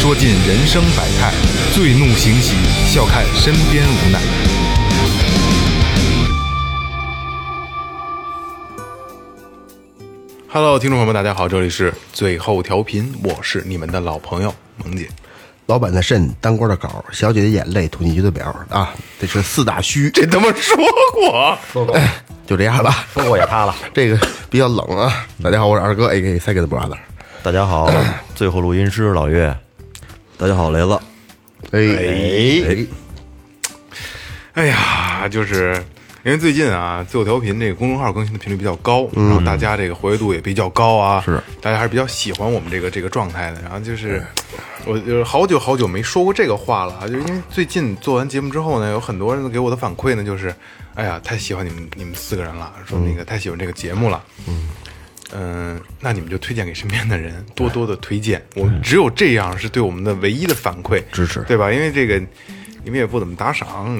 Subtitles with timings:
[0.00, 1.34] 说尽人生百态；
[1.74, 2.54] 醉怒行喜，
[2.86, 4.20] 笑看身边无奈。
[10.48, 15.08] Hello，听众朋友们，大家好，这里是最后调频，我是你们的老朋友萌姐。
[15.66, 20.76] 老板的肾，当官的稿，小姐的眼泪，土地局的表啊，这是四大虚，这他妈说
[21.12, 23.04] 过，说过，哎就这样吧。
[23.12, 23.74] 说过也塌了。
[23.92, 24.16] 这个
[24.48, 25.26] 比较冷啊。
[25.42, 26.96] 大家好，我是二哥，A K Second Brother。
[27.42, 27.90] 大家好，
[28.36, 29.54] 最后录音师老岳。
[30.38, 30.92] 大家好，雷子。
[31.72, 32.86] 哎哎，
[34.52, 35.74] 哎呀，就是
[36.22, 43.60] 因为最近啊，最后调频这个公众号更新的频率比较高，然后大家这个活跃度也比较高啊，是大家还是比较喜欢我们这个这个状态的。
[43.62, 44.24] 然后就是，
[44.86, 50.54] 我就是好久好久没说过这个话了啊，就是因为最近做完节目之后呢，有很多人给我的反馈呢，就是，
[50.94, 54.68] 哎呀，太喜欢你们你们四个人了，说那个太喜欢这个节目了，嗯。
[55.32, 58.42] 嗯，那你们就推荐给身边的人，多多的推荐。
[58.54, 61.70] 我们只有这样是对我们的唯一的反馈支持对吧？
[61.72, 62.18] 因为这个
[62.84, 63.98] 你们也不怎么打赏，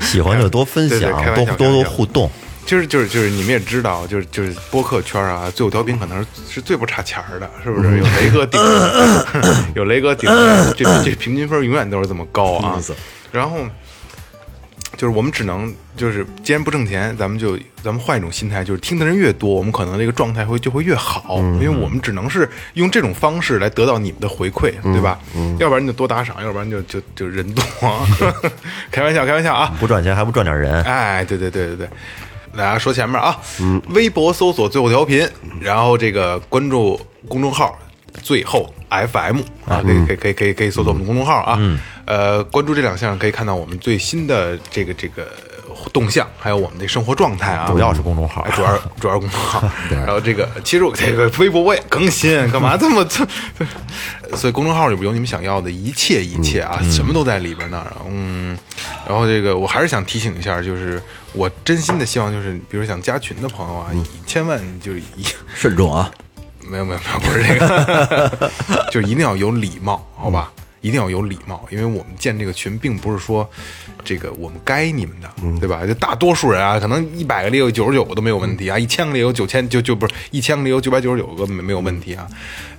[0.00, 2.30] 喜欢就多分享 多多互动。
[2.64, 7.98] 就是就是就是你们也知道，就是就是播客圈啊，最后调频可能是是最不差钱儿的，是不是？
[7.98, 12.82] 有雷哥顶着，有雷哥顶着， 这这平均分永远都是这么高啊。
[13.30, 13.58] 然后
[14.96, 25.18] 就是我们只能就是既然不挣钱，咱们就咱们换一种心态，就是听的人越多，我们可能这个状态会就会越好，因为我们只能是用这种方式来得到你们的回馈，对吧？
[25.58, 27.64] 要不然你就多打赏，要不然就就就人多，
[28.90, 29.74] 开玩笑开玩笑啊。
[29.80, 31.88] 不赚钱还不赚点人，哎，对对对对对，
[32.56, 33.38] 大家说前面啊，
[33.90, 35.28] 微博搜索最后调频，
[35.60, 37.78] 然后这个关注公众号
[38.22, 41.58] 最后 FM 啊，可以可以可以可以可以搜索我们的公众号啊，
[42.06, 45.28] 呃，关注这两项可以看到我们最新的这个这个
[45.92, 53.26] 动向，还有我们的生活状态啊，主要是公众号哎主要主要是公众号，然后这个其实我这个微博我也更新，干嘛这么这？
[54.36, 57.84] 所以公众号里边有你们想要的一切一切啊，什么都在里边呢。
[58.08, 58.56] 嗯，
[59.06, 61.00] 然后这个我还是想提醒一下，就是
[61.32, 63.90] 我真心的希望，就是比如想加群的朋友啊，
[64.26, 65.24] 千万就是一
[65.54, 66.10] 慎重啊！
[66.68, 68.50] 没有没有没有，不是这个，
[68.90, 70.52] 就是一定要有礼貌，好吧？
[70.80, 73.48] 一定要有礼貌，因为我们建这个群，并不是说
[74.04, 75.28] 这个我们该你们的，
[75.58, 75.84] 对吧？
[75.86, 82.26] 就大多数人啊，可能一百个里有九十九个都没有问题啊，一千个里有九千就就不是一千个里有九百九十九个没没有问题啊，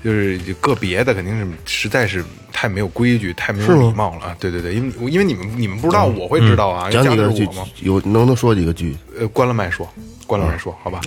[0.03, 4.37] 就是就个别的肯定是实在是太没有规矩，太没有礼貌了啊！
[4.39, 7.47] 对对对，因为因为你们你们不知道，我会知道啊，讲几个句
[7.81, 8.95] 有能不能说几个句？
[9.19, 9.87] 呃，关了麦说，
[10.25, 11.01] 关了麦说，好吧，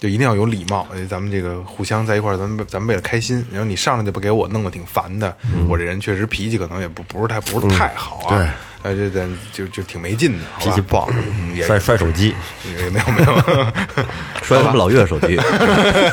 [0.00, 0.86] 就一定要有礼貌。
[0.90, 5.36] 呃咱们这个互相在一块儿，咱们咱们为了开心，然后你上来就不给我弄得挺烦的，
[5.68, 8.48] 我这人确实脾气可能也不不是太不是太好啊，对
[8.82, 12.34] 呃，这咱就就挺没劲的，脾气暴嗯，也摔摔手机，
[12.78, 13.66] 也没有没有，
[14.42, 15.38] 摔他们老岳手机，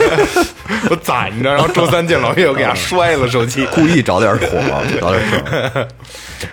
[0.89, 4.61] 我攒着，然后周三见老岳，我给他摔了手机，故意找点火，
[5.00, 5.88] 找点事儿。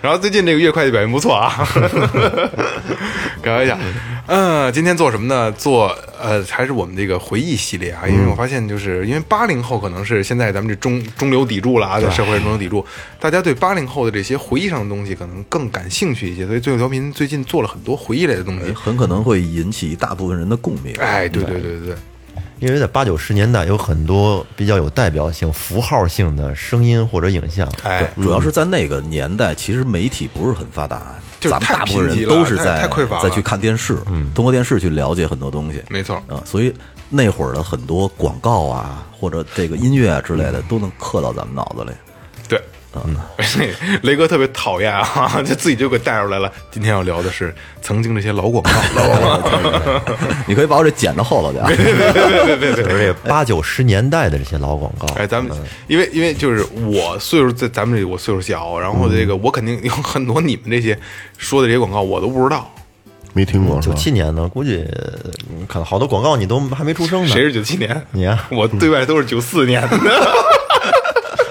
[0.01, 1.53] 然后最近这个月会计表现不错啊，
[3.43, 3.77] 开玩笑。
[4.27, 5.51] 嗯，今天做什么呢？
[5.51, 12.83] 做呃，还是我们这个回忆系列啊，因为我发现就是因为八零后可能是现在咱们这中中流砥柱了啊，在社会中流砥柱，
[13.19, 18.71] 大家对八零后的这些回忆上的东西可能更感兴趣一些，所以最后调频最近做了很多回忆类的东西。
[18.73, 20.93] 很可能会引起大部分人的共鸣。
[20.99, 21.95] 哎，对对对对对，
[22.59, 27.67] 因为在八九十年代有很多比较有代表性、符号性的声音或者影像。
[27.83, 32.87] 哎，主要是在那个年代，其实媒体不是很发达，就是咱们大部分人都是在
[33.21, 33.97] 在去看电视，
[34.33, 35.81] 通过电视去了解很多东西。
[35.89, 36.15] 没错。
[36.27, 36.73] 啊，所以
[37.09, 41.91] 那会儿的很多广告啊，或者这个音乐啊之类的，都能刻到咱们脑子里。
[42.47, 42.61] 对，
[43.05, 43.15] 嗯，
[44.03, 46.51] 雷哥特别讨厌啊， 就自己就给带出来了。
[46.71, 50.01] 今天要聊的是曾经这些老广告， 老广告。
[50.47, 51.67] 你可以把我这剪到后头去啊。
[51.69, 51.75] 就
[52.73, 55.55] 是这八九十年代的这些老广告，哎，咱们
[55.87, 60.97] 因为因为就是我岁数在咱们这我岁数小，然后这个我肯定有很多你们这些
[61.37, 62.73] 说的这些广告我都不知道，
[63.33, 63.95] 没听过是九？
[63.95, 64.85] 七年呢，估计
[65.51, 67.27] 嗯可能好多广告你都还没出生呢。
[67.27, 68.01] 谁是九七年？
[68.11, 69.97] 你啊我对外都是九四年的，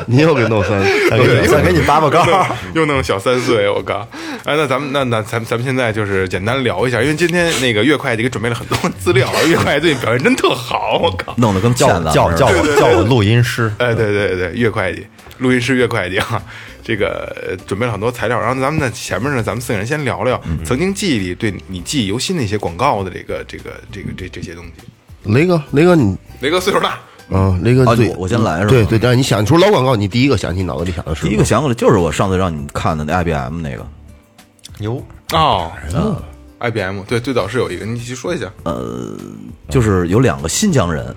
[0.08, 0.80] 你又给弄三，
[1.10, 2.24] 再给你再给你拔拔高。
[2.74, 4.06] 又弄小三岁，我靠！
[4.44, 11.34] 哎，那咱们那那咱咱们现在就是简单聊一下，因为今天那个岳会计给准备了很多资料，岳会计最近表现真特好，我靠！
[11.38, 15.06] 弄得跟叫骗子叫叫我叫我录音师，哎，对对对，岳会计，
[15.38, 16.42] 录音师岳会计哈，
[16.82, 24.72] 这个呃准备了很多材料，然后咱们在前面呢，咱们四个人先聊聊曾经记忆里对你记忆犹新的一些广告的这个这个这个这这些东西。
[25.32, 26.98] 雷哥，雷哥你雷哥岁数大，
[27.31, 28.71] 嗯，那个最啊我我先来是吧？
[28.71, 33.87] 对对，让你想出老广告，你第一个想起脑子里想的是第一个想起来就是我上次让你看的那 IBM 那个，
[34.81, 35.73] 哟，哦
[36.61, 38.50] ，IBM 对，最早是有一个，你去说一下。
[38.65, 39.17] 呃
[39.69, 41.15] 就是有两个新疆人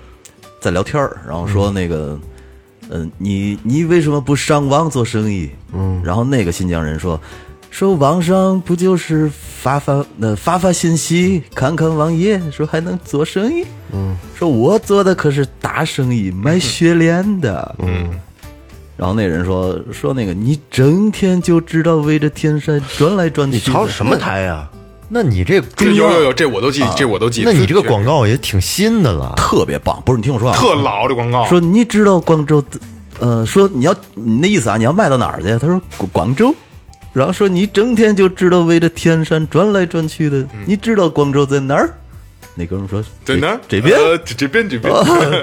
[0.60, 2.18] 在聊天儿，然后说那个，
[2.90, 5.50] 嗯、你你为什么不上网做生意？
[5.72, 7.20] 嗯，然后那个新疆人说，
[7.70, 13.64] 说网上不就是发发呃发发信息，看看网页，说还能做生意？
[13.92, 17.74] 嗯，说我做的可是大生意，卖雪莲的。
[17.78, 18.10] 嗯。
[18.96, 24.68] 然后那人说说那个你整天就知道围着天山转来转去的，你抄什么台呀？
[25.08, 27.42] 那你这这有有有，这我都记，这我都记。
[27.44, 29.32] 那你这个广告也挺新的了。
[29.36, 30.02] 特别棒。
[30.04, 32.80] 不是你听我说啊，特老这广告，说你知道广州的，
[33.20, 35.48] 呃，说你要你那意思啊，你要卖到哪儿去？
[35.58, 36.54] 他说广广州，
[37.12, 41.90] 然后说你整天就知道围着天山转来转去的，你知道广州在哪儿？
[42.54, 43.60] 那哥们儿说在哪儿？
[43.68, 44.92] 这边，呃这这边这边。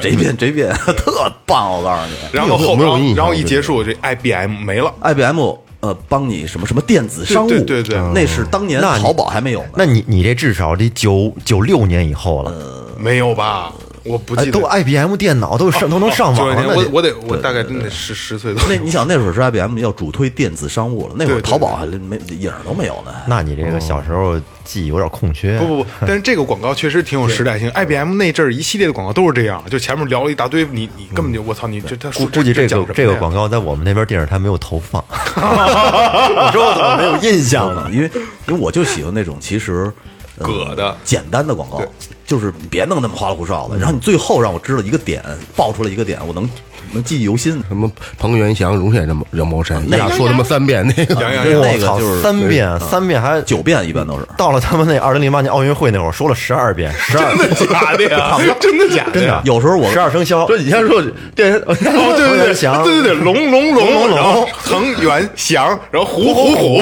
[0.02, 4.94] 这边 这边 特棒，我告诉你然后然后然后一结束，这 IBM 没了。
[5.02, 5.40] ，IBM
[5.80, 9.70] 呃帮你什么什么电子商务，对对对对那是当年那淘宝还没有呢。
[9.76, 12.54] 那你你这至少得九九六年以后了，
[13.00, 13.72] 没有吧？
[14.06, 14.68] 我不哎，记得都。
[14.68, 18.68] IBM 电脑都上都能上网了，那得我我得我大概真得十十岁左右。
[18.70, 23.14] 那你想那会儿是 IBM 要主推电子商务了，那会儿淘宝还没影儿都没有呢。
[23.28, 25.58] 那你这个小时候记忆有点空缺。
[25.60, 27.70] 不不不， 但是这个广告确实挺有时代性。
[27.72, 35.04] IBM 那阵儿一系列的广告都是这样，就前面聊了一大堆，你你根本就我操，你这他估估计这个这个广告告在我们那边电视台没有投放，
[35.36, 37.90] 我说我怎么没有印象呢？
[37.92, 38.12] 因为
[38.48, 39.92] 因为我就喜欢那种其实
[40.38, 41.82] 呃葛的简单的广告，
[42.26, 45.24] 就是别弄那么花里胡哨的，然后你最后让我知道一个点，
[45.56, 46.50] 爆出来一个点，我能
[46.92, 47.54] 能记忆犹新。
[47.68, 54.28] 什么彭元祥、荣县人人毛山，那俩说他妈三遍那个，杨洋那个就是，三遍三遍还九遍一般都是。
[54.38, 58.56] 到了他们那二零零八年奥运会那会儿，说了十二遍，十二遍，假的呀？
[58.60, 59.42] 真的假的真的？
[59.46, 60.48] 有时候我十二生肖。
[60.48, 61.02] 说你先说
[61.36, 66.82] 电视， 哦，对对对，祥对对对，龙龙龙龙龙彭元祥，然后虎虎虎，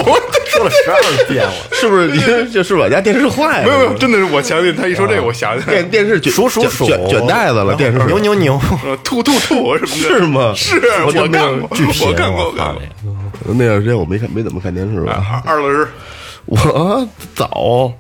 [0.56, 2.08] 说了十二遍，了 是不是？
[2.14, 2.20] 你
[2.52, 3.68] 这是我家电视坏了？
[3.68, 10.54] 没有没有，真的是我想起他一说这个，我想起来电电视卷数数数卷卷卷袋子了，电视牛牛牛，呃兔兔兔什么的，是吗？
[10.56, 11.30] 是我干
[11.60, 11.70] 过，
[12.06, 13.54] 我干过，我过。
[13.56, 15.42] 那段时间我没看，没怎么看电视吧。
[15.46, 15.88] 二二老师，
[16.46, 17.92] 我早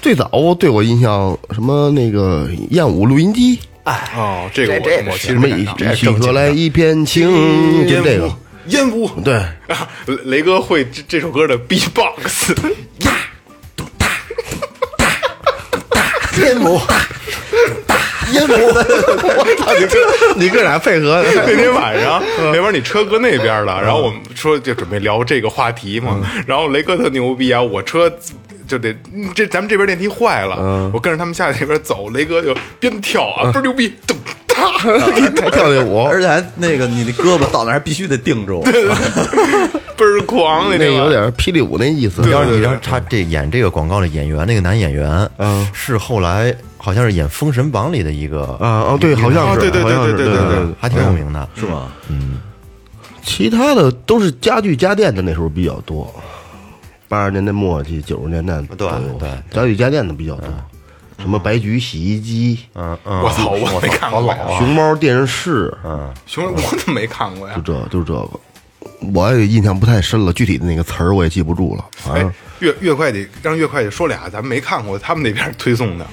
[0.00, 8.30] 最早对我印象什么那个燕舞录音机，哎哦，这个这这我我其实没看这一曲歌来一片情，就这个。
[8.68, 9.88] 烟雾，对，啊，
[10.24, 12.54] 雷哥会这这首歌的 B-box，
[16.42, 16.80] 烟幕，
[18.32, 18.52] 烟雾，
[19.36, 19.74] 我操！
[19.74, 28.12] 你哥你哥俩配合，那天晚上，那边你车搁那边了，然后我们说就准备聊这个话题嘛，然后雷哥特牛逼啊，我车
[28.68, 28.94] 就得
[29.34, 34.16] 这咱们这边电梯坏了，我跟着他们下去那边走，雷哥就边跳啊，倍儿牛逼，咚
[34.68, 38.62] 哒，还跳那舞，而且还那个你的胳膊到那儿还必须得定住。
[39.98, 42.20] 倍儿狂，那那有点霹雳舞那意思。
[42.20, 51.88] 你知道对对你知道他这演这个广告的演员，那个男演员，嗯是后来好像是演《封神榜》里的一个啊哦，对，好像是，哦对对对好像是对对对还挺有名的，是吗？
[52.08, 52.38] 嗯
[53.24, 56.08] 其他的都是家具家电的，那时候比较多。
[57.08, 60.48] 八十年代末期，九十年代对对家具家电的比较多。
[61.20, 64.22] 什么白菊洗衣机、嗯嗯， 我操，我没看过。
[64.34, 67.54] 呀，熊猫电视，嗯，熊我怎么没看过呀？
[67.64, 67.74] 就？
[67.74, 68.30] 这就这个，
[69.14, 71.84] 我也印象不太深了，具体的那个词儿我也记不住了。
[71.96, 76.06] 反哎正，岳岳会计让岳会计说俩，咱们没看过，他们那边推送的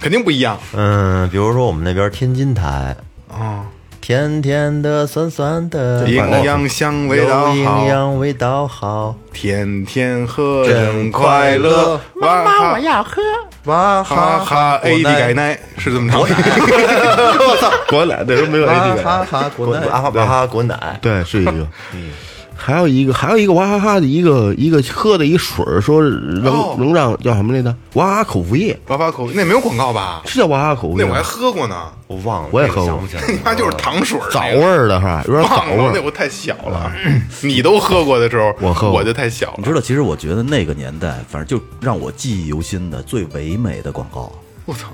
[0.00, 0.58] 肯定不一样。
[0.74, 2.96] 嗯，比如说我们那边天津台，
[3.28, 3.66] 啊，
[4.00, 13.22] 甜甜的，酸酸的，营养香味道有营，养味道好，天天喝真真快乐，妈妈我要喝，
[13.64, 16.28] 哇哈哈 AD 改奶是这么唱的。
[17.48, 19.26] 我操，国奶那时候没有 AD 哈感。
[19.26, 21.66] 哈，国内滚啊哈巴哈滚奶，对，是一个。
[22.64, 27.76] 还有一个，还有一个娃哈哈的一个一个喝的一水儿，说能、哦能让叫什么来着？
[27.92, 30.22] 娃哈哈口服液，娃哈口服那没有广告吧？
[30.24, 31.04] 是叫娃哈哈口服液？
[31.04, 36.02] 那我还喝过呢，我忘了，我也喝过想不起来你妈就是糖水枣味儿的哈，有点枣味儿，那儿。
[36.02, 36.90] 我太小了。
[37.42, 39.54] 你都喝过的时候，我喝过我就太小了。
[39.58, 44.32] 你知道，其实我觉得那个年代，反正就让我记忆犹新的最唯美的广告，
[44.64, 44.88] 我操，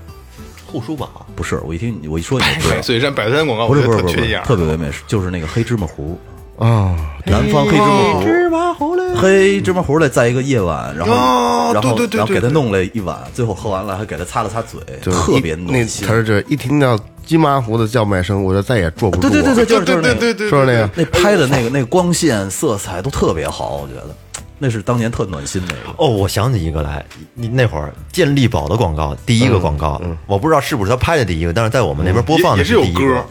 [0.67, 4.41] 护舒宝，不是我一听我一说你就知道百，岁山百岁山广告，不是不是不是。
[4.45, 6.19] 特别唯美，就是那个黑芝麻糊，
[6.61, 16.13] 啊，南方黑芝麻糊，麻糊嘞，黑芝麻糊嘞，在一个夜晚，然后、哦然后然后给他弄了一碗，最后喝完了还给他擦了擦嘴，就特别一那暖心词。
[16.13, 19.33] 儿这一听到金麻糊的叫卖声，我就再也坐不住了。
[19.33, 24.15] 对对对对，就是就是那个对对对对，说那个那拍的那个那个光线色彩都特别好，我觉得
[24.63, 25.97] 那是当年特暖心那个。
[25.97, 33.25] 哦，我想起一个来，你那会儿健力宝的广告，第一个广告，我不知道是不是他拍的第一个，但是在我们那边播放的是有第一个歌。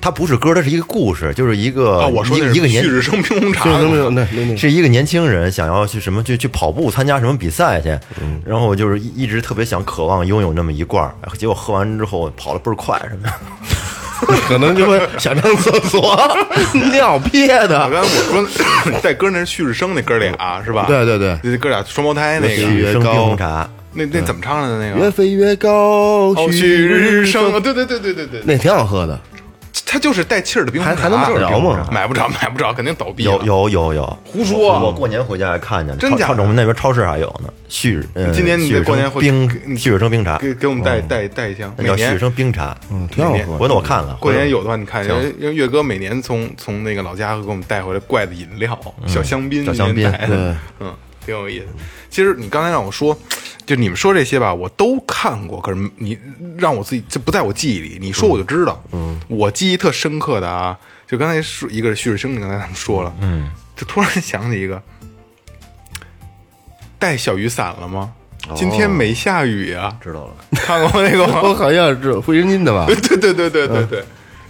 [0.00, 3.64] 它不是歌，它是一个故事，就是一个啊，我说那一个一个年旭日升冰红茶
[4.58, 7.98] 是一个年轻人想要去什么去去跑步参加什么比赛去，
[8.44, 13.32] 然后就是一一直特别想渴望拥有那么一罐，结果喝完之后跑得倍儿快什么的。
[14.48, 16.16] 可能就会想上厕所，
[16.92, 17.78] 尿憋我的。
[17.90, 18.46] 刚才我
[18.84, 20.84] 说 带歌那是旭日升那哥俩是吧？
[20.88, 25.10] 对对对那哥俩双胞胎那那个，是生冰红茶，那那怎么唱的那个越个？
[25.10, 25.70] 飞越高，
[26.34, 29.18] 哦，旭日升，对对对对对对，那挺好喝的。
[29.94, 33.32] 它就是带气儿的冰红茶，还还能买着吗买不着，买不着，肯定倒闭了。
[33.44, 37.48] 有有有有，胡说我过年回家还看见，超真假的我们那边超市还有呢。
[37.68, 39.48] 旭日，呃今年你得过年回冰
[39.78, 43.56] 旭日升冰茶，给给我们带带带一箱，叫旭日升冰茶，嗯，挺好喝。
[43.56, 50.92] 回头我看了，过年有的话，你看，因为因为岳哥每年从从那个老家会给我们带回来怪的饮料，小香槟，小香槟对，嗯，
[51.24, 51.66] 挺有意思。
[52.10, 53.16] 其实你刚才让我说，
[53.66, 56.18] 就你们说这些吧，我都看过，可是你
[56.56, 58.82] 让我自己这不在我记忆里，你说我就知道。
[58.92, 64.82] 嗯，我记忆特深刻的啊，就刚才说一个是旭日升，你刚才他们说了，嗯，就突然想起一个，
[66.98, 68.12] 带小雨伞了吗？
[68.54, 71.40] 今天没下雨啊，知道了，看过那个 吗？
[71.42, 72.84] 我好像是惠人金的吧？
[73.08, 74.04] 对对对对对对，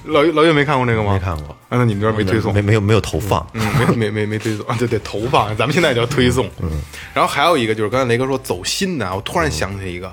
[0.05, 1.13] 老岳老岳没看过这个吗？
[1.15, 2.61] 没看过啊，那你们这边没推送没？
[2.63, 6.47] 没有没有投放，嗯，没没没没推送啊，对对，投放，咱们现在叫推送。
[6.61, 6.71] 嗯，
[7.15, 10.13] 然后还有一个就是刚才雷哥说走心的啊，我突然想起一个，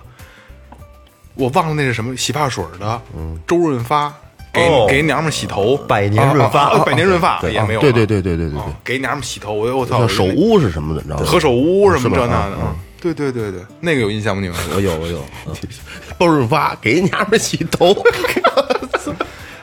[1.36, 3.02] 我忘了那是什么洗发水的，
[3.48, 4.14] 周润发
[4.54, 11.02] 给哦给娘们洗头，百年润发百年润发也没有了，对对对对对对哦对，给娘们洗头，我我操，叫手污是什么的？
[11.02, 11.26] 你知道吗？
[11.26, 14.42] 何首乌什么这那的，嗯嗯对对对对，那个有印象吗？
[14.42, 14.58] 你们？
[14.76, 15.26] 我有我有，
[16.20, 17.96] 周润发给娘们洗头，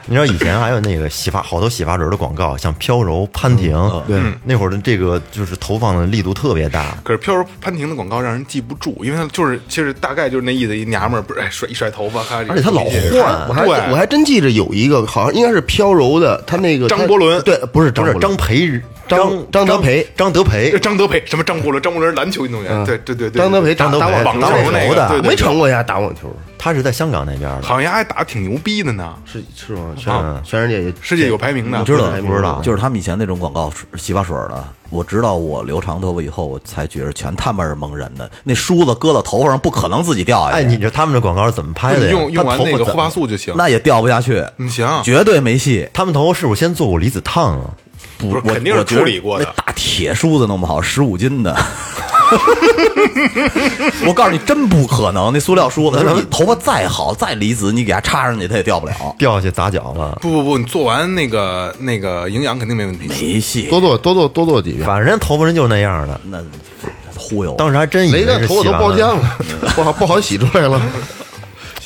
[0.08, 6.96] 你知道以前还有那个洗发好多洗发水的广告，像飘柔、潘婷，对那会儿的这个就是投放的力度特别大。
[7.04, 21.82] 可是飘柔潘婷的广告让人记不住，因为它就是其实大概就是那意思，一娘们儿不是哎甩一甩头发，咔而且他老换我还对我还真记着有一个，好像应该是飘柔的，他那个张伯伦对，不是不是张张培，张张德培张德培，张德培什么张伯伦？
[21.82, 27.62] 张伯伦篮球运动员，对对对对，张德培打张德培打网网球的没成过呀，打网球他是在香港那边的。
[27.62, 29.94] 好像还打的挺牛逼的呢，是是吗？
[29.96, 31.78] 全全世界世界有排名的。
[31.78, 38.28] 我知道不知道就是他们以前那种广告洗发水的，我知道我留长头发以后，我才觉得全他妈是蒙人的。
[38.42, 42.10] 那梳子搁到头发上不可能自己掉下哎，去，你这他们这广告是怎么拍的呀？
[42.10, 43.54] 用用完那个护发素就行。
[43.56, 45.88] 那也掉不下去，你行，绝对没戏。
[45.92, 47.70] 他们头发是不是先做过离子烫啊？
[48.18, 51.56] 不不是肯定是我处理过的那大铁梳子弄不好，十五斤的。
[54.06, 55.32] 我告诉你，真不可能。
[55.32, 60.18] 那塑料梳子，你头发再好再离子，你给它插上去，它也掉不了，掉下去砸脚了。
[60.20, 63.08] 不不不，你做完那个那个营养肯定没问题。
[63.08, 63.62] 没戏。
[63.70, 64.84] 多做多做多做几遍。
[64.86, 66.38] 反正人头发人就是那样的，那
[67.16, 67.54] 忽悠。
[67.54, 69.38] 当时还真以为是雷哥头发都包浆 了，
[69.74, 70.80] 不好不好洗出来了，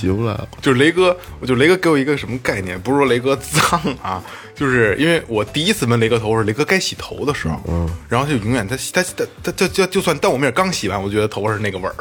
[0.02, 0.49] 洗不来了。
[0.61, 2.80] 就是雷哥，我就雷哥给我一个什么概念？
[2.80, 4.23] 不是说雷哥脏啊，
[4.54, 11.94] 就是因为我第一次问雷哥头是雷哥该洗头的时候，嗯，然后就永远他他他他就就就算当我面刚洗完，我觉得头发是那个味儿，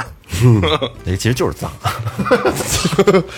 [1.06, 1.72] 那其实就是脏。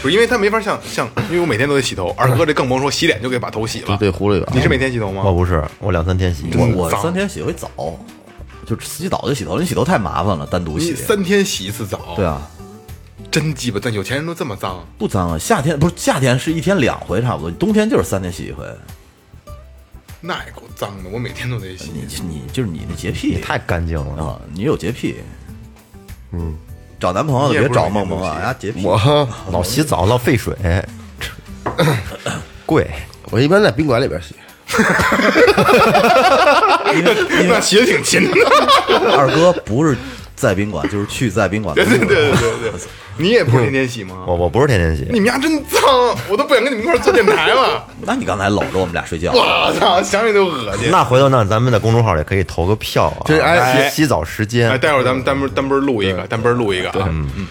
[0.02, 3.98] 不是因为他没法像像，因为我每天都得洗头，二哥这更甭说洗脸就给把头洗了。
[3.98, 4.48] 对，糊了远。
[4.54, 5.24] 你是每天洗头吗？
[5.24, 6.58] 我不是，我两三天洗一次。
[6.58, 7.70] 我我三天洗回澡，
[8.66, 10.96] 就洗澡就洗头，你洗头太麻烦了，单独洗。
[10.96, 12.42] 三天洗一次澡，对，啊，
[13.34, 13.80] 真鸡巴！
[13.82, 15.38] 但有钱人都这么脏，不脏啊。
[15.40, 18.64] 夏天不是夏天是一天两回差不多，冬天就是三天洗一回。
[20.22, 21.92] 那也够脏的，我每天都得洗。
[21.92, 25.16] 你你就是你的洁癖太干净了，啊，你有洁癖。
[26.32, 26.56] 嗯，
[27.00, 28.86] 找男朋友你也别找梦梦啊，呀洁癖。
[28.86, 30.56] 我老洗澡老费水，
[32.68, 32.88] 贵。
[33.32, 34.36] 我一般在宾馆里边洗，
[37.48, 38.32] 那洗的挺勤的。
[39.18, 39.98] 二哥不是
[40.36, 41.98] 在宾馆， 就是去在宾馆的对。
[42.00, 42.72] 对对对对对，
[43.18, 44.24] 你也不是天天洗吗？
[44.28, 45.82] 我我不是天天洗，你们家真脏，
[46.30, 47.86] 我都不想跟你们一块儿做电台了。
[48.06, 50.90] 那你刚才搂着我们俩睡觉，我操，想想就恶心。
[50.92, 54.80] 那回头那咱们在公众号里可以投个票啊，这哎洗洗澡时哎，间。
[54.80, 57.08] 待会儿咱们单边单边录一个，单边录一个啊。
[57.10, 57.48] 嗯嗯。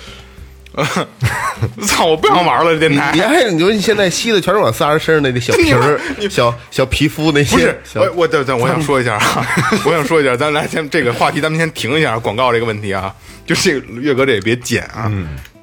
[1.87, 2.07] 操！
[2.07, 3.21] 我不想玩了，这电台你。
[3.21, 6.01] 还你说你现在吸的全是我仨人身上那个小皮儿、
[6.31, 7.57] 小小皮肤那些。
[7.57, 9.47] 不是小我，我等等，我想说一下啊，
[9.85, 13.15] 我想说一下，咱来先这个话题，咱们先停一下广告这个问题啊。
[13.45, 15.13] 就这个岳哥这也别剪啊，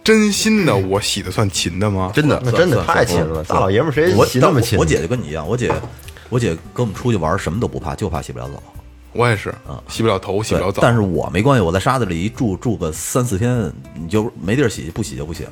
[0.03, 2.11] 真心的，我洗的算勤的吗？
[2.13, 4.77] 真的那真的太勤了，大老爷们谁我洗那么勤？
[4.77, 5.71] 我姐就跟你一样，我姐
[6.29, 8.61] 我姐跟我们出去玩什么都不怕，就怕洗不了澡。
[9.13, 10.81] 我也是啊，洗不了头，洗不了澡。
[10.81, 15.51] 但是我没关系，我在沙子里一住住个三四天，你就没地儿洗，不洗就不洗了。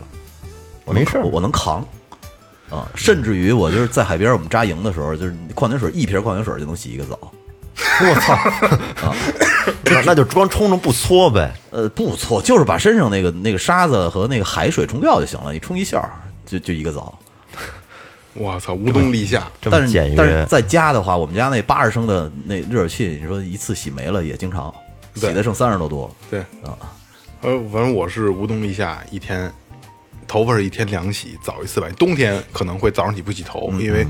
[0.86, 1.86] 我没事儿我我能扛。
[2.70, 7.18] 啊，甚至于我就是在海边，我们扎营的时候，就是矿泉水一瓶矿泉水就能洗一个澡。
[8.02, 8.38] 我操！
[9.86, 11.54] 那那就光冲着不搓呗。
[11.72, 16.10] 呃，不搓，就是把身上那个那个沙子和那个海水冲掉就行了，你冲一下
[16.46, 17.18] 就就一个澡。
[18.38, 24.74] 我操，无冬立夏，这但是但是，在家的话，我们家那八十升的那热水器，你说一次洗没了也经常，
[25.16, 26.14] 洗的剩三十多度了。
[26.30, 26.78] 对啊，
[27.42, 29.52] 呃，反正我是无冬立夏，一天
[30.28, 31.92] 头发是一天两洗，早一次晚。
[31.96, 34.06] 冬天可能会早上起不洗头，因为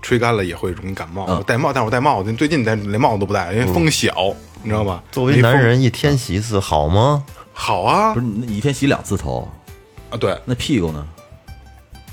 [0.00, 1.24] 吹干了也会容易感冒。
[1.26, 5.02] 我戴帽，但是我戴帽子，最近戴连帽子都不戴，因为风小，你知道吧？
[5.10, 7.24] 作为男人，一天洗一次好吗？
[7.52, 9.48] 好啊不是你一天洗两次头，
[10.10, 11.06] 啊，对，那屁股呢？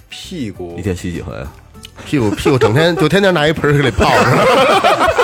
[0.09, 1.51] 屁股一天洗几回啊？
[2.05, 5.19] 屁股屁股整天就天天拿一盆给里泡着。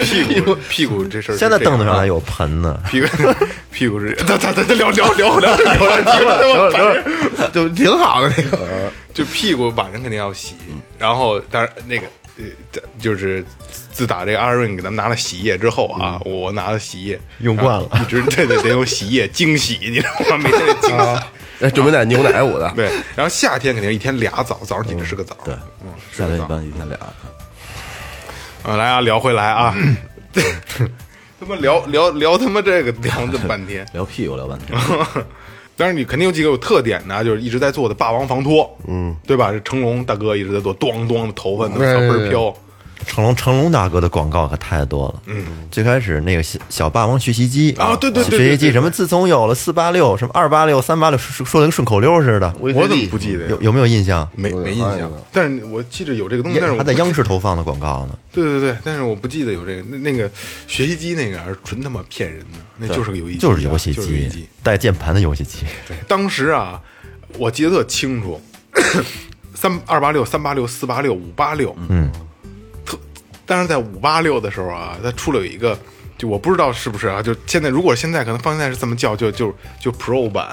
[0.00, 2.78] 屁股屁股这事儿，现在凳子上还有盆呢。
[2.90, 3.06] 屁股
[3.72, 7.02] 屁股是，他他他聊聊聊聊聊聊 聊，
[7.52, 8.58] 就挺好的那个。
[9.12, 10.54] 就屁股晚上肯定要洗，
[10.98, 12.02] 然后但是那个
[12.36, 12.44] 呃，
[13.00, 13.44] 就是
[13.92, 20.44] 自打这个阿瑞给咱们拿了洗衣液之后啊，我拿了洗衣液用惯了，一直得得得用洗衣液 惊洗，你知道吗？
[20.44, 20.96] 每得惊。
[21.64, 25.34] 哎，准备点牛奶我的，对，然后夏天肯定一天俩澡，早上起来是个澡。
[25.44, 26.40] 对嗯，是夏天一。
[26.42, 26.98] 般一天俩。
[28.62, 29.74] 啊，来啊，聊回来啊，
[30.32, 30.42] 对
[31.40, 33.86] 他妈聊聊聊他妈这个聊这么半天。
[33.92, 34.78] 聊屁股聊半天，
[35.76, 39.50] 当然，你肯定有几个有特点的啊，就是一直在做的霸王防脱，嗯，对吧？
[39.50, 42.56] 这成龙大哥一直在做，咣咣的头发那对小对对倍儿飘，
[43.06, 45.22] 成龙成龙大哥的广告可太多了。
[45.26, 52.54] 嗯，最开始那个小小霸王学习机啊对对对对学习机什么自从有了四八六什么二八六三八六，说说的跟顺口溜似的。
[52.58, 53.60] 我怎么不记得有？
[53.62, 54.28] 有没有印象？
[54.34, 58.18] 没没印象，但是我记得有这个东西，但是我还在央视投放的广告呢。
[58.32, 60.30] 对对对，但是我不记得有这个那那个
[60.66, 64.48] 学习机那个是纯他妈骗人的，那就是个游戏机啊，就是游戏机。
[64.62, 65.58] 带键盘的游戏机。
[65.86, 66.80] 对，当时啊，
[67.38, 68.40] 我记得特清楚，
[69.54, 72.18] 三二八六、三八六、四八六、五八六，嗯，特，
[73.46, 75.78] 但是在五八六的时候啊，它出了有一个，
[76.18, 80.48] 就我不知道是不是啊，就现在如果现在可能放现在是这么叫，就就就 Pro 版。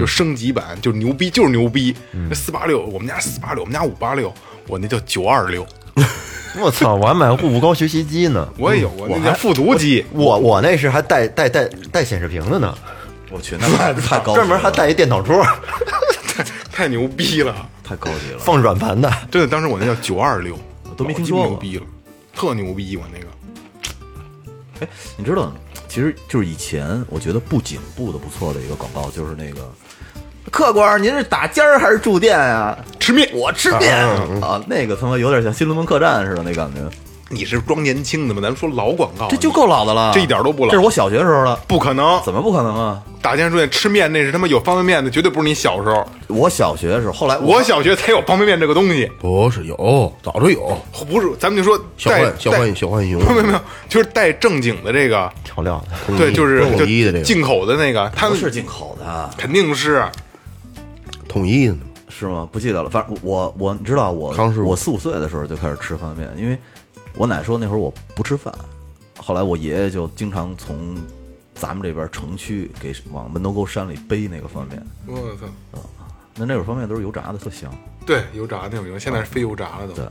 [0.00, 1.94] 就升级版，就牛逼，就是牛逼。
[2.28, 4.34] 那四八六，我们家四八六，我们家五八六，
[4.66, 5.64] 我那叫九二六，
[6.58, 6.96] 我操！
[6.96, 8.48] 我还买过步步高学习机呢。
[8.58, 10.04] 我也有我，那叫复读机。
[10.10, 12.76] 我我那是还带带带带显示屏的呢，
[13.30, 15.46] 我去，那太 太高级了，专门还带一电脑桌，
[16.72, 17.54] 太牛逼了！
[17.84, 18.40] 太高级了。
[18.40, 19.08] 放软盘的。
[19.30, 20.58] 真的，当时我那叫九二六，
[20.96, 21.86] 都没听说过牛逼了，
[22.36, 22.96] 特牛逼！
[22.96, 23.26] 我那个
[24.80, 25.50] 哎，你知道，
[25.88, 29.72] 其实就是以前我觉得布景布的不错的一个广告，就是那个
[30.50, 32.76] 客官，您是打尖儿还是住店呀？
[33.00, 33.96] 吃面，我吃面
[34.42, 36.80] 啊，那个他妈有点像新龙门客栈似的那感觉，
[37.28, 38.40] 你是装年轻的吗？
[38.40, 42.22] 咱们说老广告，这就够老的了，这一点都不老这是我小学时候的，不可能。
[42.22, 43.02] 怎么不可能啊？
[43.20, 46.06] 打尖住店吃面，那是他妈有方便面的，绝对不是你小时候。
[46.28, 50.78] 我小学的时候，后来我小学才有方便面这个东西，不是有，早就有。
[51.08, 60.04] 不是咱们就说小浣小带浣小浣熊，没有没有，就是带正经的这个，调料的，对，就是统一的这个进口的那个，他们是进口的，肯定是
[61.28, 61.80] 统一的呢。
[62.08, 62.48] 是吗？
[62.50, 66.56] 不记得了，反正我我你知道我康师傅我四五岁的时候就开始吃方便面，因为
[67.16, 68.54] 我奶说那会儿我不吃饭，
[69.18, 70.96] 后来我爷爷就经常从
[71.54, 75.80] 咱们这边城区给往门头沟山里背那个方便面，我操，
[76.36, 77.74] 那那会儿方便面都是油炸的，特香。
[78.04, 79.94] 对，油炸那种油，现在是非油炸了都。
[79.94, 80.04] 对，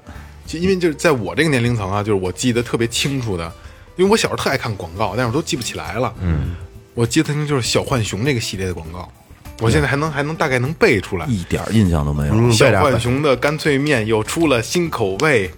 [0.48, 3.54] 就因为就是在我这个年龄层啊，就是我记得特别清楚的，
[3.96, 6.12] 因为我小时候特爱看广告，但是我都记不起来了。
[6.22, 6.56] 嗯，
[6.96, 9.08] 我记得特清就是小浣熊那个系列的广告，
[9.62, 11.28] 我现在还能还能大概能背出来。
[11.28, 12.34] 一点儿印象都没有。
[12.34, 15.52] 嗯小浣熊的干脆面又出了新口味。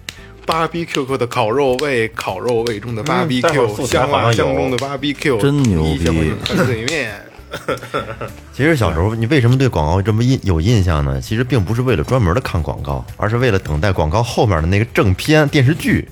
[0.48, 7.12] 芭比 Q 的烤肉味，烤肉味中的芭比 Q，香辣香中的芭比 Q，真牛逼干脆面。
[8.52, 11.20] 其实小时候你为什么对广告这么印有印象呢？
[11.20, 16.08] 其实并不是为了专门的看广告，而是为了等待广告后面的那个正片电视剧，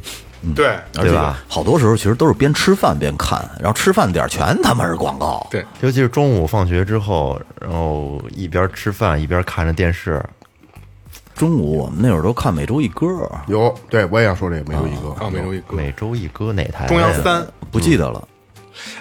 [0.54, 5.46] 对而且对吧好多时候其实都是边吃饭边看，然后吃饭点儿全他妈是广告。
[5.50, 10.22] 对，尤其是中午放学之后，然后一边吃饭一边看着电视，
[11.36, 15.10] 中午我们那会儿都看每周一歌，有，对我也要说这个，每周一歌。
[15.22, 15.76] 啊，每周一歌。
[15.76, 16.86] 每周一歌哪台？
[16.86, 18.26] 中央三，不记得了。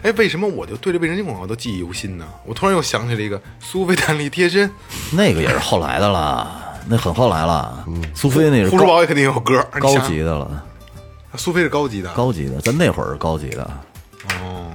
[0.01, 2.27] 哎，为什么我就对这卫生巾广告都记忆犹新呢？
[2.45, 4.69] 我突然又想起了一个苏菲弹力贴身，
[5.13, 7.85] 那个也是后来的了，那很后来了。
[8.13, 10.65] 苏菲那是护舒宝也肯定有歌，高级的了，
[11.37, 13.63] 苏菲是高级的，高级的，在那会儿是高级的。
[14.41, 14.71] 哦，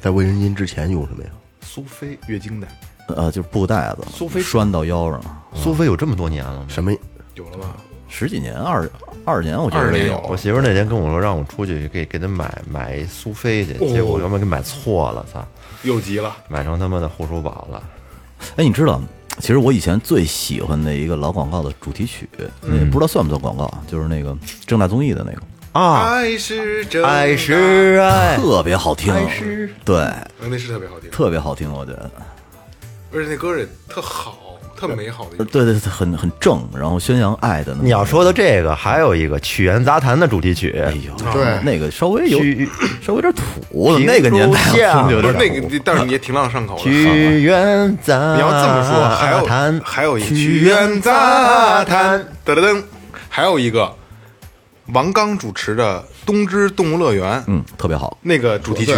[0.00, 1.30] 在卫生巾之前用什么呀？
[1.64, 2.66] 苏菲月经带
[3.16, 5.20] 呃，就是布袋子，苏菲拴到腰上，
[5.54, 6.66] 苏菲有这么多年了吗？
[6.68, 6.92] 什么？
[7.34, 7.76] 有了吧？
[8.08, 8.86] 十几年，二
[9.24, 10.18] 二十年，我觉得有。
[10.28, 15.42] 我媳妇儿那天跟我说，让我出去给给她买买一苏菲去，结果他妈给买错了，操，
[15.82, 17.82] 又急了，买成他妈的护舒宝了。
[18.56, 19.00] 哎，你知道，
[19.38, 25.40] 其实我以前最喜欢的一个老广告的主题曲，也不知道算不算广告，就是那个正大综艺的那个，
[25.72, 32.10] 啊，爱是真爱是爱，特别好听爱是，对，呃那是特别好听，特别好听，我觉得。
[33.14, 35.36] 而且那歌也特好，特美好的一。
[35.36, 37.76] 对对，对很很正，然后宣扬爱的。
[37.80, 42.38] 你要说的这个，还有一个《曲苑杂谈》的主题曲，哎呦，对那个稍微有
[43.02, 46.82] 稍微有点土，那个年代评书像不听那个，但是你也挺朗上口的。
[46.82, 52.82] 曲苑杂你要这么说，还有，还有一曲曲苑苑杂谈，，噔噔噔，
[53.28, 53.94] 还有一个
[54.86, 58.16] 王刚主持的《东芝动物乐园》嗯，特别好。
[58.22, 58.94] 那个主题曲。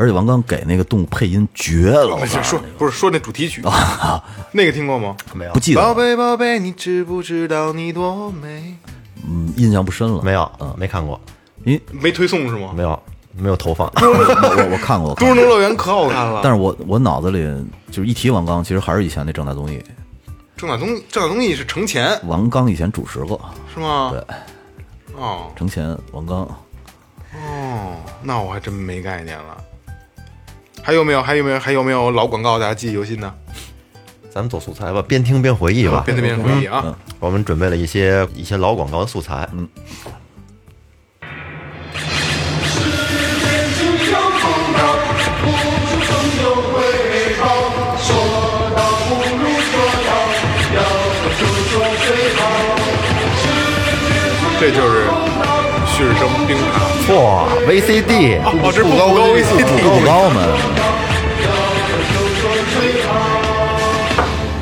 [0.00, 5.14] 对而且王刚给那个动物配音绝了， 不是说不是说那主题曲 啊，那个听过吗？
[5.34, 8.74] 没有不记得，宝贝宝贝，你知不知道你多美？
[9.28, 10.22] 嗯，印象不深了。
[10.22, 11.20] 没有，嗯没看过，
[11.64, 12.72] 因没推送是吗？
[12.74, 12.98] 没有，
[13.36, 13.92] 没有投放。
[14.00, 16.40] 我我我看过，我看过东芝动物乐园可好看了。
[16.42, 17.38] 但是我我脑子里
[17.90, 19.82] 就是一提王刚，其实还是以前那正大综艺，
[20.56, 23.38] 正大综正大综艺是程前王刚以前主持过，
[23.74, 24.10] 是吗？
[24.12, 24.36] 对，
[25.16, 26.38] 哦程前王刚，
[27.34, 29.64] 哦，那我还真没概念了。
[30.82, 31.22] 还有没有？
[31.22, 31.60] 还有没有？
[31.60, 32.58] 还有没有老广告？
[32.58, 33.32] 大家记忆犹新的？
[34.32, 36.04] 咱们走素材吧，边听边回忆吧。
[36.06, 36.96] 边听边回忆啊！
[37.18, 39.68] 我们准备了一些一些老广告的素材，嗯，
[54.60, 55.06] 这就是
[55.86, 56.99] 驯生冰塔。
[57.10, 59.66] 错，VCD，哦，这是步高步 VCD。
[60.06, 60.38] 高吗，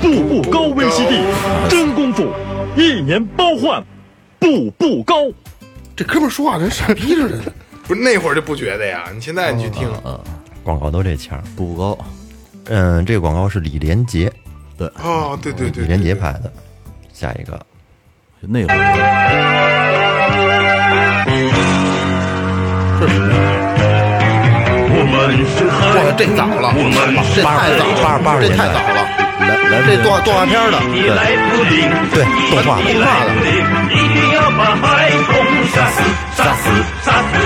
[0.01, 2.33] 步步高 VCD，真功夫，
[2.75, 3.85] 一年包换，
[4.39, 5.15] 步步高。
[5.95, 7.53] 这哥们说话跟傻逼似的。
[7.87, 9.87] 不是那会儿就不觉得呀，你现在你去听，
[10.65, 11.39] 广告都这腔。
[11.55, 11.99] 步步高，
[12.69, 14.33] 嗯，这个广告是李连杰，
[14.79, 16.51] 对哦，对对对，李连杰拍的。
[17.13, 17.61] 下一个，
[18.41, 19.78] 那会儿
[25.29, 26.73] 我们是哇，这早了，
[27.37, 29.05] 这太早了，八十这太早了。
[29.45, 31.85] 来来这动画动画片的，你来福临，
[32.17, 33.61] 对动画你来福临，
[33.93, 35.37] 一定要把孩童
[35.69, 36.01] 杀死，
[36.35, 36.65] 杀死，
[37.05, 37.37] 杀死。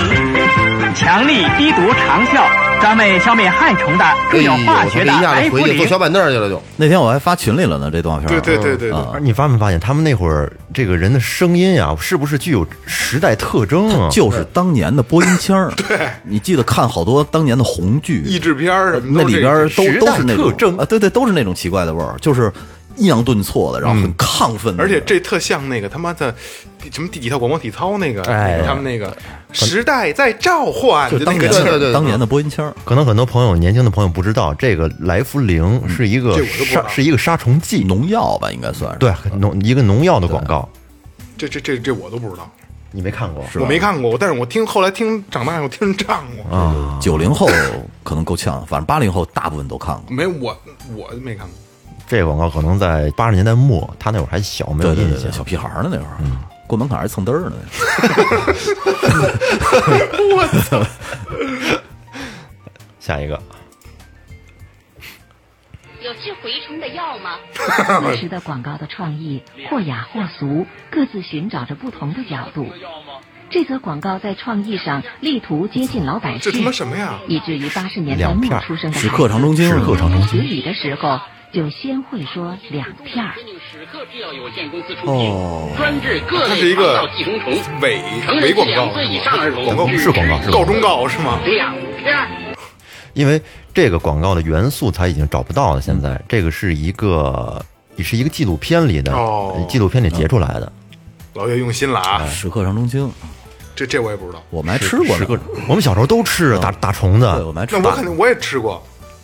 [0.94, 2.46] 强力低毒长效，
[2.82, 5.12] 专为消灭害虫的，哎呦，更有化学的
[5.50, 5.86] 回去坐。
[5.86, 6.60] 小板凳去了，就。
[6.76, 8.40] 那天我还发群里了呢，这动画片儿。
[8.40, 14.08] 对对对对你发没发现，他们那会儿这个人的声音呀，是不是具有时代特征啊？
[14.10, 15.70] 就是当年的播音腔儿。
[15.88, 22.52] 对，你记得看好多当年的红剧，译制片儿什么那里边儿都都是那种特征啊，对对，都是那种奇怪的味儿，就是
[22.96, 26.34] 抑扬顿挫的，然后很亢奋的，而且这特像那个他妈的
[26.90, 28.62] 什么第几套广播体操那个，哎。
[28.64, 29.14] 他们那个
[29.52, 31.64] 时代在召唤，就当年就那个。
[31.64, 38.98] 劲儿对对对当年的播音腔，可能很多朋友年轻的朋友不知道，这个来福灵是一个杀是一个杀虫剂，农药吧，应该算是。
[38.98, 40.68] 对农一个农药的广告，
[41.36, 42.50] 这这这这我都不知道，
[42.92, 43.44] 你没看过？
[43.60, 47.48] 我没看过，但是我听后来听长大以后听人唱过，啊，九零后
[48.02, 50.04] 可能够呛，反正八零后大部分都看过。
[50.14, 50.56] 没我
[50.94, 51.54] 我没看过，
[52.12, 55.32] 这个广告可能在八十年代末，他那会儿还小，没有印象对对对对，。
[55.32, 56.18] 小屁孩儿呢那会儿，
[56.66, 57.56] 过门槛还蹭嘚儿呢。
[63.00, 63.40] 下一个，
[66.02, 67.38] 有治蛔虫的药吗？
[68.12, 72.66] 此时的广告的创意或雅或俗，各自寻找着不同的角度。
[73.48, 77.18] 这则广告在创意上力图接近老百姓这他，妈什么呀？
[77.26, 81.18] 以至于八十年代末出生的时刻长中经孩子时刻长中经提语的时候
[81.52, 83.34] 就先会说两片儿。
[85.04, 87.06] 哦品，专治各它是一个
[87.82, 88.86] 伪成人伪广告
[89.64, 91.38] 广告是广告是广告忠告是吗？
[91.44, 92.26] 两片儿。
[93.12, 93.40] 因为
[93.74, 95.80] 这个广告的元素他已经找不到了。
[95.82, 97.62] 现在这个是一个
[97.96, 100.72] 也是一个纪录片里的，哦纪录片里截出来的。
[101.34, 103.10] 老岳用心了啊，时刻上中青，
[103.76, 104.42] 这这我也不知道。
[104.48, 105.14] 我们还吃过
[105.68, 108.82] 我们小时候都吃打打虫，子，我们还吃那我肯定我也吃过，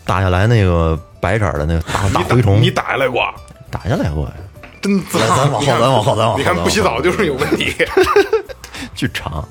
[0.08, 3.22] 打下来那个白色儿的那个大大蛔虫你，打下来过？
[3.70, 4.32] 打下来过呀，
[4.80, 5.20] 真脏！
[5.20, 7.76] 咱往后咱往后咱往后你看不洗澡就是有问题。
[8.94, 9.46] 巨长。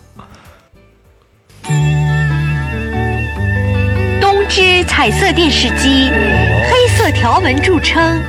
[4.20, 6.10] 东芝彩色电视机，
[6.72, 8.20] 黑色条纹著称。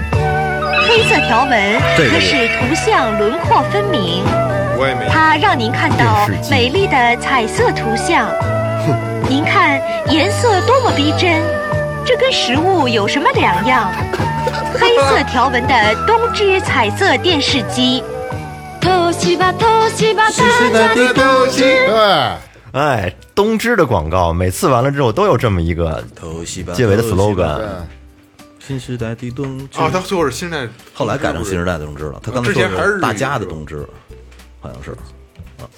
[0.86, 4.22] 黑色条纹这个可使图像轮廓分明，
[4.78, 8.30] 我也没它让您看到美丽的彩色图像。
[9.30, 11.42] 您看颜色多么逼真，
[12.08, 13.92] 这跟实物有什么两样？
[14.80, 18.02] 黑色条纹的东芝彩色电视机。
[18.80, 21.60] 偷西吧偷西吧，大家的都知。
[21.60, 22.32] 对，
[22.72, 26.02] 哎，东芝的广告每次完了之后都有这么一个
[26.72, 27.60] 结尾的 slogan，
[28.58, 29.78] 新时代的东芝。
[29.78, 33.86] 啊，他最后是现在后来改成新时代的东芝了，他刚才说之前还是大家的东芝，
[34.60, 34.96] 好像是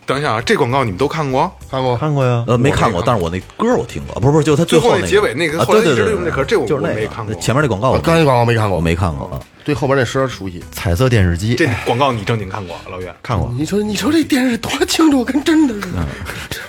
[0.07, 1.51] 等一下啊，这广告你们都看过？
[1.71, 2.45] 看过看过呀？
[2.47, 9.41] 呃，没看过，但是我那歌我听过，不是不是，就他最后那结尾那个啊，对对对可是这我我就是那个没看过前面那广告我刚才广告没看过我没看过啊。
[9.63, 10.63] 对后边那声儿熟悉。
[10.73, 13.15] 彩色电视机这广告你正经看过，老岳？
[13.23, 16.07] 看过，你说你说这电视多清楚，跟真的似的。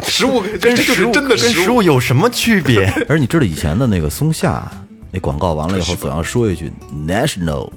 [0.04, 2.86] 食物跟实物真的跟食食物有什么区别？
[3.08, 4.70] 而你知道以前的那个松下
[5.10, 6.72] 那广告完了以后，总要说一句
[7.08, 7.70] national，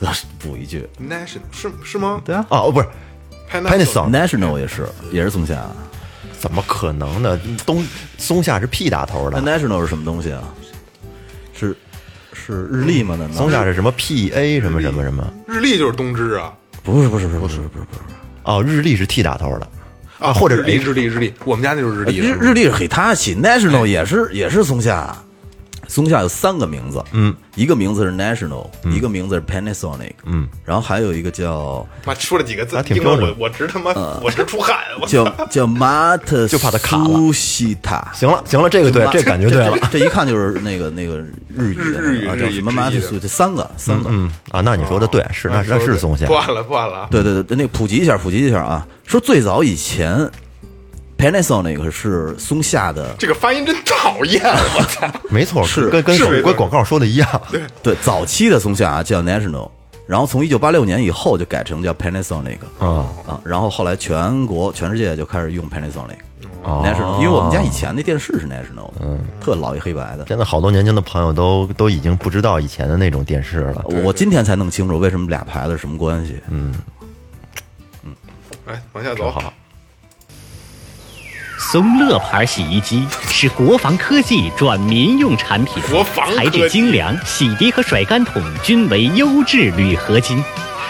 [0.38, 2.20] 补一句，National 是是吗？
[2.24, 2.86] 对啊哦，不是
[3.50, 5.66] Panasonic，national 也是也是松下。
[6.38, 7.40] 怎么可能呢？
[7.64, 7.86] 东
[8.18, 10.42] 松下是 P 打头那的，national 是什么东西啊？
[11.54, 11.76] 是
[12.32, 13.14] 是日历吗？
[13.16, 15.32] 难道松下是什么 PA 什么什么什么？
[15.46, 16.52] 日历就是东芝啊
[16.82, 18.00] 不是不是不是不是不是不是
[18.42, 19.68] 哦，日历是 T 打头的
[20.18, 25.16] 啊，或者日历日历日历，我们家那就是日历日日历是 Hitachi，national 也是也是松下。
[25.92, 33.28] 松下有三个名字，嗯，一个名字是 National，、一个名字是 Panasonic，嗯，然后还有一个叫妈说了几个字，还挺标准。
[33.38, 37.04] 我我直他妈我直出汗，我叫叫 Mata， 就怕他卡了。
[37.04, 38.10] 苏西塔。
[38.14, 39.76] 行了行了，这个对，这感觉对了。
[39.92, 41.18] 这一看就是那个那个
[41.54, 46.24] 日语日日语日语叫什么直译 Mata 的苏，这三个三个，嗯啊，那你说的对，是那那是松下。
[46.24, 47.08] 挂，了挂了啊！
[47.10, 50.26] 对对对，那个普及一下，普及一下啊，说最早以前
[51.22, 55.08] Panasonic 是松下的，这个发音真讨厌，我操！
[55.30, 57.40] 没错，是跟跟跟广告说的一样。
[57.48, 59.70] 对对早期的松下啊叫 National，
[60.04, 66.18] 然后从一九八六年以后就改成叫 Panasonic 啊啊，然后后来全国全世界就开始用 Panasonic。
[66.64, 70.26] 哦 National，因为我们家以前那电视是 National，嗯，特老一黑白的。
[70.26, 73.84] 现在好多年轻的朋友都都已经不知道以前的那种电视了。
[74.04, 76.40] 我今天才弄清楚为什么俩牌子是什么关系。
[76.48, 76.74] 嗯，
[78.66, 79.52] 来往下走，好，
[81.70, 90.42] 松乐牌洗衣机是国防科技转民用产品，国防材质精良，洗涤和甩干桶均为优质铝合金，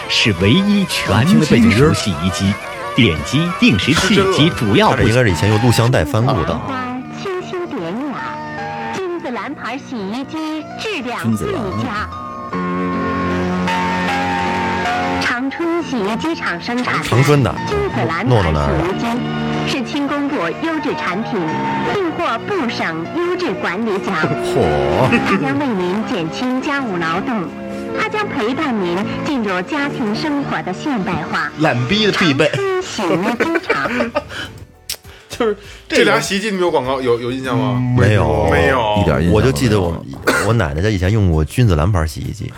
[0.09, 1.39] 是唯一全金
[1.71, 2.51] 属洗衣机。
[2.95, 6.57] 点击、定时器及主要部件这应该是以前用录像带翻录的。
[6.57, 6.83] 花
[7.21, 7.81] 清新典
[8.11, 12.09] 雅，君子兰牌洗衣机质量最佳。
[15.55, 19.05] 春洗衣机厂生产的长春的君子兰牌诺诺那儿的洗衣机
[19.67, 21.39] 是轻工部优质产品，
[21.93, 24.15] 并获部省优质管理奖。
[24.43, 24.65] 嚯，
[25.27, 27.47] 它将为您减轻家务劳动，
[27.99, 31.51] 它将陪伴您进入家庭生活的现代化。
[31.59, 33.91] 懒逼的必备，长春洗衣机厂。
[35.29, 37.79] 就是这俩洗衣机你们有广告有有印象吗？
[37.95, 40.03] 没有没有，一点印象我就记得我
[40.47, 42.51] 我奶奶家以前用过君子兰牌洗衣机，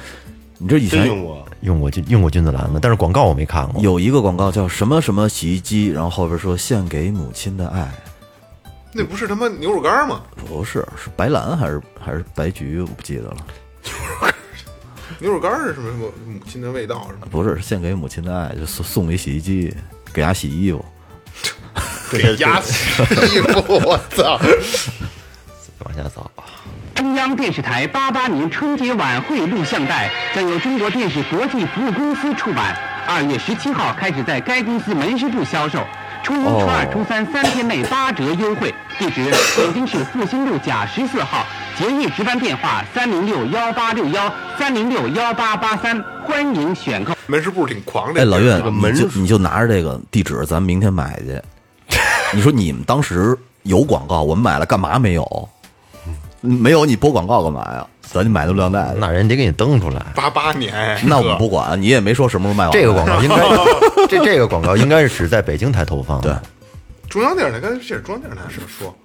[0.60, 1.45] 你这以前用过。
[1.66, 3.82] 用过君用过君子兰的，但是广告我没看过。
[3.82, 7.92] 有一个广告叫什么什么洗衣机，然后后边说献给母亲的爱，
[8.94, 10.22] 那不是他妈牛肉干吗？
[10.48, 13.38] 不是是白兰还是还是白菊，我不记得了，
[15.20, 17.28] 牛肉干是什么什么母亲的味道是吗？
[17.30, 19.76] 不是是献给母亲的爱，就送送一洗衣机
[20.14, 20.86] 给伢洗衣服。
[22.12, 24.40] 给压死衣服，我操！
[25.84, 26.32] 往下走，
[27.06, 32.76] 中央电视台八八年春节晚会录像带将由中国电视国际服务公司出版，
[33.08, 35.86] 二月十七号开始在该公司门市部销售。
[36.24, 39.24] 初一、初二、初三三天内八折优惠，地址
[39.56, 41.46] 北京市复兴路甲十四号，
[41.78, 47.14] 节日值班电话三零六幺八六幺三零六幺八八三，欢迎选购。
[47.28, 48.22] 门市部挺狂的。
[48.22, 51.40] 哎，老岳，门你就你就拿着这个地址，咱明天买去。
[52.34, 55.50] 你说你们当时有广告，我们买了干嘛没有？
[56.46, 57.86] 没有你播广告干嘛呀？
[58.02, 58.94] 咱就买个录像带。
[58.98, 60.06] 那人得给你登出来。
[60.16, 62.72] 八八年，那我们不管，你也没说什么时候卖完。
[62.72, 63.36] 这个广告应该
[64.08, 66.32] 这这个广告应该是只在北京台投放对。
[67.10, 68.96] 中央电视台，刚才这是中央电视台是说，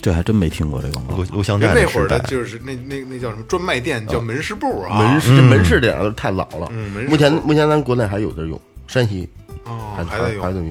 [0.00, 1.24] 这还真没听过这广告录。
[1.32, 4.98] 录像带那会儿的时代，就是那那那叫什么专卖店，叫门市部啊。
[4.98, 9.28] 门市这门市这两个太老了嗯，目前目前咱国内还有的用，山西
[9.64, 10.52] 哦还，还在用还。
[10.52, 10.70] 在用。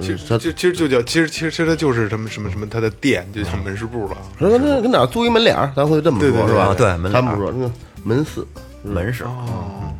[0.00, 4.16] 其实，其实就其实就叫，其实其实其实它就是什么什么什么，它的店就叫门市部了。
[4.38, 6.64] 说那跟哪儿租一门脸儿，咱会这么对对对说是吧？
[6.66, 7.72] 啊对门他们不说那个
[8.04, 8.44] 门市
[8.82, 9.24] 门市。
[9.24, 9.92] 哦。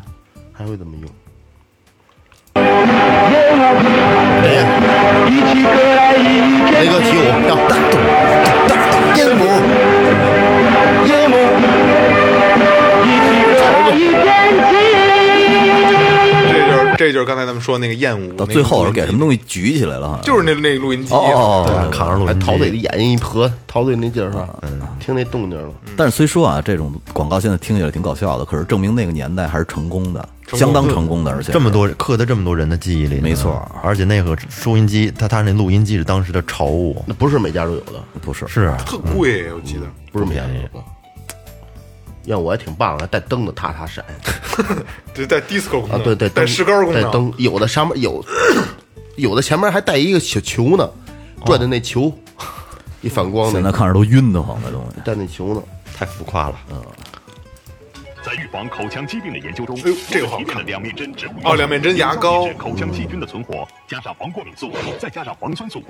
[0.52, 1.08] 还会怎么用。
[6.72, 7.94] 雷哥起舞，跳大动
[8.66, 9.40] 大动烟幕，
[11.06, 11.32] 烟幕，
[13.04, 13.06] 这
[14.72, 14.97] 就是
[16.98, 21.14] 这就是刚才咱们说那个厌恶，到最后是是给什么东西举起来了，好像就是那那录音机。
[21.14, 24.48] 哦哦扛着录音机还陶醉的眼睛一合，陶醉那劲儿是吧？
[24.62, 25.72] 嗯听那动静了。
[25.96, 39.82] 但是虽说啊，这种广告现在听起来挺搞笑的，可是证明那个年代还是成功的，相当成功的，而且这么多刻在这么多人的记忆里，没错而且那个收音机，它它那录音机是当时的潮物，那不是每家都有的，不是是啊特贵，我记得。
[40.10, 40.42] 不是每家
[42.24, 44.04] 要我也挺棒的，带灯的，踏踏闪
[45.14, 45.96] 对，带 disco 功啊！
[45.96, 48.24] 能，对对，带石膏功能，带灯，有的上面有
[49.16, 50.90] 有的前面还带一个小球呢，
[51.44, 52.12] 转的那球，
[53.00, 55.00] 一反光的，现在看着都晕得慌，那东西。
[55.04, 55.62] 带那球呢。
[55.96, 56.60] 太浮夸了。
[56.70, 56.80] 嗯
[58.20, 65.82] 在预防口腔疾病的研究中，哎呦这个好提炼看的两面针指哦两面针牙膏口腔细菌的存活，加上防过敏素，再加上防酸素，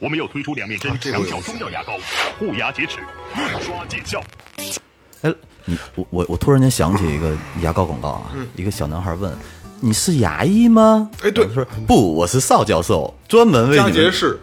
[0.00, 1.92] 我们又推出两面针强效中药牙膏，
[2.36, 2.98] 护牙洁齿，
[3.36, 4.20] 印刷见效。
[5.22, 5.32] 哎，
[5.66, 9.32] 你我我我突然间想起一个 牙膏广告啊，嗯一个小男孩问
[9.80, 14.38] ：“你是牙医吗？”哎对他说不，我是邵教授，专门为佳你们杰士，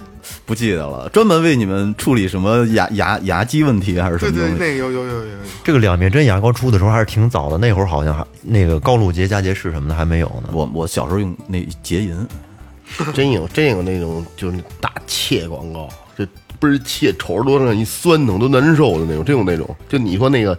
[0.45, 4.63] 不记得了，专门为你们处理什么牙牙牙肌问题还是什对对，么东西？
[4.63, 10.49] 那个有有有有有，这个两面针牙膏出的时候还是挺早的，那会儿好像还那个高露洁、佳洁士什么的还没有呢。
[10.51, 12.27] 我我小时候用那洁银，
[13.13, 16.25] 真有真有那种就是那大切广告，就
[16.59, 19.75] 倍儿切，瞅着多让你酸疼都难受的那种，真有那种。
[19.89, 20.57] 就你说那个，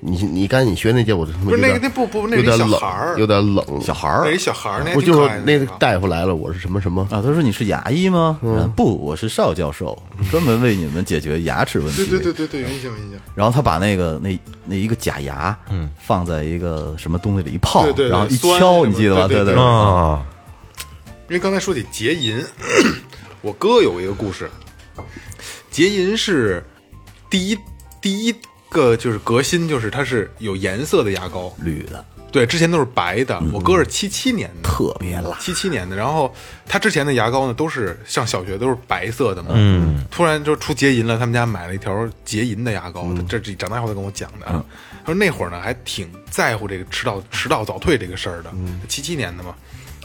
[0.00, 3.80] 你你刚才你学那届，我他妈不是那个有点那不不那是一有点冷小孩儿，有点冷。
[3.80, 7.02] 小孩儿小孩儿，那还不就是那个个大夫来了，我是什么什么？
[7.10, 8.38] 啊，他说你是牙医吗？
[8.42, 12.06] 嗯，不，我是邵教授，专门为你们解决牙齿问题。
[12.06, 13.20] 对对对对对，有印象有印象。
[13.34, 19.26] 然后他把那个那那一个假牙，嗯，放在一个什么东西里一泡，对对对然后一酸敲，么你记得吧？
[19.26, 20.24] 对对对啊，
[21.28, 22.40] 因为刚才说起结银，
[23.42, 24.48] 我哥有一个故事。
[25.70, 26.64] 结银是
[27.30, 27.58] 第一
[28.00, 28.34] 第一
[28.70, 33.40] 个就是革新，就是它是有颜色的牙膏，绿的，对，之前都是白的。
[33.52, 35.36] 我哥是七七年的，特别辣。
[35.40, 36.34] 七七年的，然后
[36.66, 44.46] 他之前的牙膏呢都是上小学都是白色的嘛，嗯，突然就出洁银了，他们家买了一条洁银的牙膏，这这长大后他跟我讲的。
[44.46, 44.64] 啊，
[45.04, 48.52] 他说那会儿呢还挺在乎这个迟到迟到早退这个事儿的，
[48.88, 49.54] 七七年的嘛，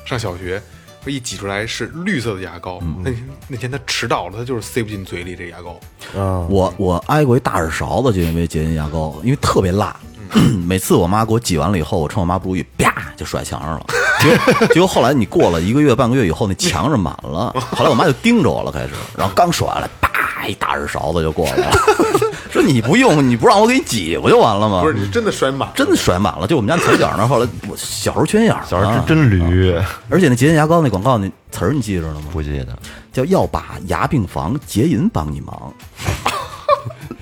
[0.05, 0.61] 上小学。
[1.09, 5.79] 一挤出来是绿色的牙膏，那天那天他迟到了，他就是塞不进嘴里这牙膏。
[6.19, 9.95] 啊，我我挨过一大耳勺子，就因为洁面牙膏，因为特别辣。
[10.65, 13.85] 每次我妈给我挤完了以后，我趁我妈不注意，啪就甩墙上了。
[14.19, 17.53] 结果结果后来你过了一个月半个月以后，那墙上满了。
[17.71, 21.71] 后来我妈就盯着我了，开始，然后刚甩完了，啪一大耳勺子就过来了，
[22.51, 24.81] 说你不用，你不让我给你挤不就完了吗？
[24.81, 27.27] 不是你真的甩满了，真的甩满了，就我们家墙角那儿。
[27.27, 29.75] 后来我小时候缺眼儿，小时候啊真真驴，
[30.09, 32.25] 而且那洁银牙膏那广告那词儿你记着了吗？
[32.31, 32.67] 不记得。
[33.11, 35.71] 叫要把牙病防，洁银帮你忙。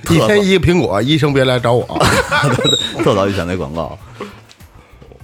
[0.09, 1.85] 一天一个苹果，医生别来找我。
[3.03, 3.97] 特早以前那广告，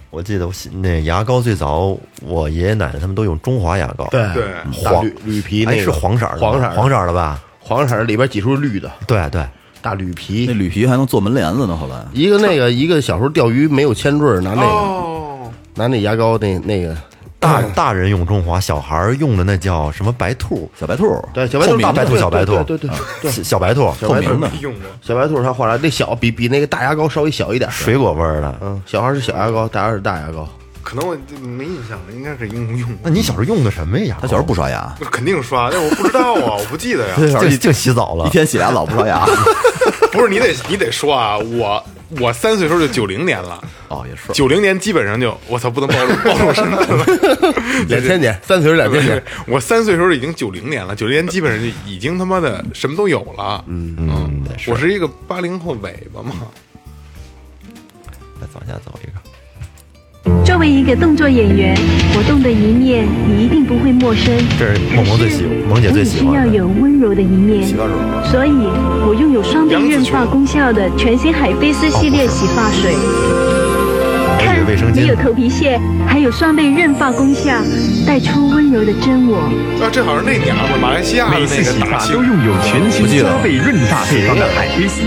[0.10, 7.40] 我记得我那牙膏最早，我爷爷奶奶他们都用中华牙膏，对对黄绿绿皮哎那个是黄色的，黄色的黄色的吧？
[7.68, 9.46] 黄色儿里边挤出绿的对对，
[9.82, 11.76] 大绿那皮，铝皮还能做门帘子呢。
[11.76, 16.96] 后来一个那个一个小时候钓鱼没有铅坠儿，拿那个哦，拿那牙膏那那个
[17.40, 22.90] 大大人用中华，小孩儿用的那叫什么白兔，小白兔，对小白兔大白兔，对小白兔，对对对
[23.22, 24.84] 对小小白兔，小白兔透明的没用过。
[25.02, 28.56] 小白兔它画来那小比比那个大牙膏稍微小一点，水果味儿的。
[28.62, 30.48] 嗯，小孩是小牙膏，大孩是大牙膏。
[30.88, 32.98] 可能我没印象了，应该是用用过。
[33.04, 34.18] 那你小时候用的什么呀？
[34.22, 37.14] 他小时候不刷牙，肯定刷，但我不知道啊， 我不记得呀。
[37.18, 38.30] 他小时候净净洗澡了一。
[38.30, 39.26] 天洗俩澡不刷牙。
[40.14, 41.84] 不是你得你得说啊，我
[42.22, 44.32] 我三岁时候就九零年了，哦，也是。
[44.32, 47.06] 九零年基本上就我操，不能暴露 暴露身份了。
[47.90, 53.62] 两千年，三岁是两千年，我三岁时候已经九零年了，九零年基本上就已经他妈的什么都有了。
[53.68, 56.32] 嗯嗯，我是一个八零后尾巴嘛。
[58.40, 59.14] 再往下走一个，
[60.46, 61.76] 作为一个动作演员，
[62.14, 64.34] 活动的一面你一定不会陌生。
[64.58, 67.94] 这是萌萌最喜萌姐最喜欢的我也需要有温柔的一面，洗发水
[68.32, 68.52] 所以
[69.08, 72.94] 我拥有双倍润发功效的全新海飞丝系列洗发水。
[74.40, 75.16] 看卫生，巾没有。
[75.16, 77.52] 头皮屑，还有双倍润发功效，
[78.06, 79.38] 带出温柔的真我。
[79.82, 85.02] 啊，这好像那娘们儿，马来西亚的每次那个大洗发都拥有全新不记得了加倍润发配方的海飞丝，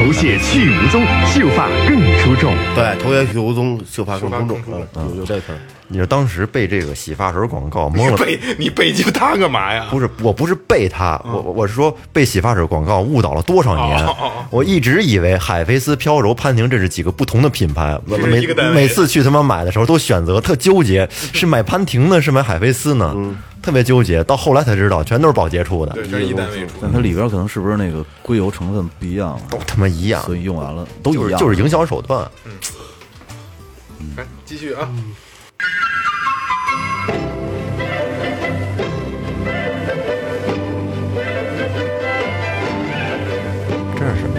[0.00, 2.54] 头屑去无踪，秀发更出众。
[2.74, 4.58] 对，头屑去无踪，秀发更出众，
[4.96, 5.58] 嗯有有这词儿。
[5.92, 9.88] 你说当时被这个洗发水广告蒙了，你背你背鸡巴它干嘛呀？
[9.90, 14.08] 不是，我不是背它，我我我是说被洗发水广告误导了多少年？
[14.50, 23.12] 我一直以为海飞丝、飘柔、潘婷这是几个不同的品牌，我每每次去他妈买的时候都选择特纠结， 是买潘婷呢，是买海飞丝呢？
[23.60, 24.22] 特别纠结。
[24.24, 26.74] 到后来才知道，全都是宝洁出的，对，这是一单位出。
[26.80, 29.40] 但它里边可能是不是那个硅油成分不一样啊？
[29.50, 32.30] 都他妈一样，所以用完了都一样，是就是营销手段。
[34.16, 34.88] 来继续啊，
[43.98, 44.34] 这是什么？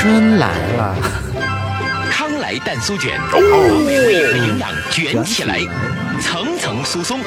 [0.00, 0.96] 真来了，
[2.10, 5.58] 康莱蛋酥卷，把美味和营养卷起来，
[6.20, 7.20] 层层酥松，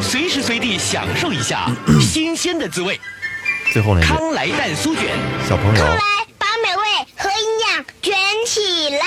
[0.00, 1.70] 随时随地享受一下
[2.00, 3.00] 新鲜的滋味。
[3.72, 5.08] 最后呢康莱蛋酥卷，
[5.48, 5.84] 小朋友，
[6.36, 6.82] 把美味
[7.16, 7.36] 和营
[7.70, 8.14] 养卷
[8.46, 9.06] 起来。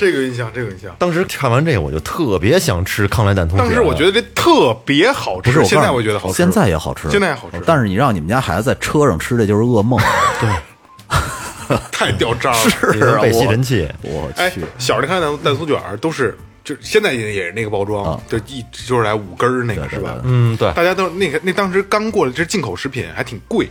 [0.00, 0.96] 这个有印象，这个有印象。
[0.98, 10.00] 当时看完这个，我就特别想吃康莱蛋通当时我觉得这特别好吃，不是，我现在我觉得好吃，现在也好吃，现在也好吃，但是你让你们家孩子在车上吃，这就是噩梦。
[10.40, 13.86] 对， 太掉渣了，是被吸尘器。
[14.00, 16.34] 我哎去，，小时候看蛋蛋酥卷儿都是，
[16.64, 20.18] 就现在也也是那个包装，就一就是来五根儿那个是吧？
[20.24, 23.68] 嗯，对，大家都那个那当时刚过来，这是进口食品，还挺贵。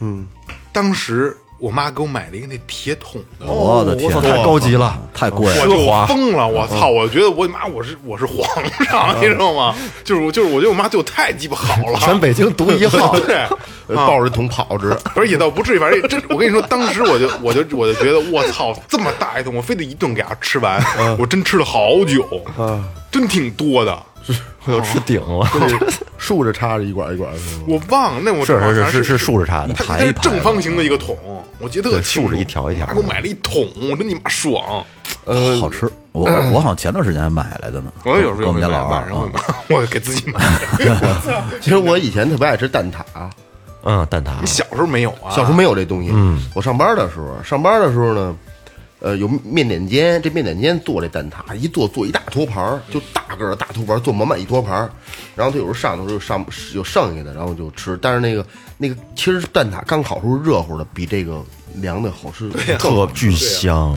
[0.00, 0.26] 嗯，
[0.72, 5.62] 当时我妈给我买了一个那铁桶的，我的天，太高级了，太贵了。
[5.62, 6.88] 我就疯了，我操！
[6.88, 8.46] 我觉得我妈我是我是皇
[8.86, 9.74] 上，你知道吗？
[10.04, 13.18] 就是我就是我觉得我妈对我太鸡巴好了， 全北京独一号。
[13.26, 13.44] 对，
[13.96, 20.80] 抱着一桶跑着，不是也倒不至于，反正真，我跟你说，当时我就我就我就觉得，我操，这么大一桶，我非得一顿给它吃完，
[21.18, 22.24] 我真吃了好久，
[23.10, 23.98] 真挺多的。
[24.64, 25.46] 我要吃顶了，
[26.18, 27.38] 竖着插着一管一管的。
[27.66, 31.16] 我忘了，那我是是是是是竖着插的，它它是正方形的一个桶，
[31.58, 34.84] 我记得特对清楚竖着一条一条他给我买了一桶，我真你妈爽！
[35.24, 37.92] 呃，好吃，我 我好像前段时间还买来的呢。
[38.04, 39.40] 我有时候跟我们家买老二晚上啊，买，
[39.76, 40.40] 我给自己买。
[41.60, 42.98] 其实我以前特别爱吃蛋挞，
[43.84, 44.46] 嗯，蛋挞你。
[44.46, 45.30] 小时候没有啊？
[45.30, 46.10] 小时候没有这东西。
[46.12, 48.34] 嗯，我上班的时候，上班的时候呢，
[49.00, 54.90] 呃，有面点间，这面点间做这蛋挞，一做做一大托盘儿，就大个儿的大托盘儿，做满满一托盘儿。
[55.36, 56.44] 然后他有时候上头就上
[56.74, 57.96] 有剩下的，然后就吃。
[58.02, 58.44] 但是那个
[58.76, 61.40] 那个，其实蛋挞刚烤出热乎的，比这个
[61.74, 63.96] 凉的好吃，特巨香，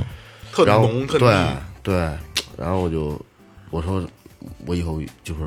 [0.52, 1.50] 特然后浓，特对腻。
[1.82, 1.96] 对，
[2.56, 3.20] 然后我就
[3.72, 4.04] 我说
[4.68, 5.42] 我以后就是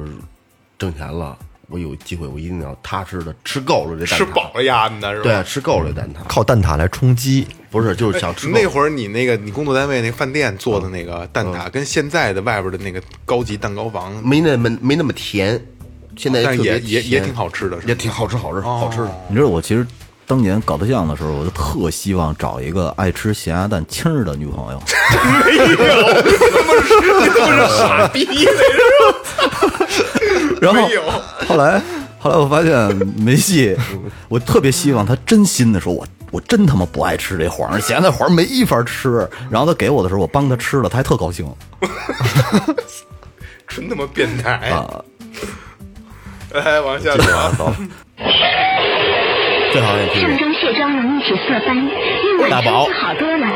[0.77, 1.39] 挣钱了，
[1.69, 5.25] 我有机会我一定要踏实的吃够了这蛋挞，吃饱了呀，你的是吧？
[5.25, 7.47] 对，吃够了这蛋挞，靠蛋挞来充饥。
[7.71, 15.61] 不是就是想吃够那会儿你那个你工作单位那饭店做的那个蛋挞，跟现在的外边的那个高级蛋糕房，没那么没那么甜，
[16.17, 19.11] 现在也也也挺好吃的，也挺好吃，好吃，好吃的。
[19.29, 19.85] 你知道我其实
[20.27, 24.81] 当年搞对象的时候，我就特希望找一个爱吃咸鸭蛋清儿的女朋友。
[25.45, 29.84] 没有，他妈是他妈是傻逼那
[30.65, 30.89] 然后
[31.47, 31.81] 后来
[32.19, 32.73] 后来我发现
[33.19, 33.77] 没戏，
[34.29, 39.29] 我特别希望他真心的说，我我真他妈不爱吃这黄儿，咸的黄儿没法吃。
[39.51, 41.47] 然后他给我的时候，我帮他吃了，他还特高兴。
[43.69, 45.05] 纯他妈变态啊！
[46.53, 47.75] 来，往下走。
[49.73, 53.47] 最好也听上妆卸妆容易起色斑，用我大宝身子好多了。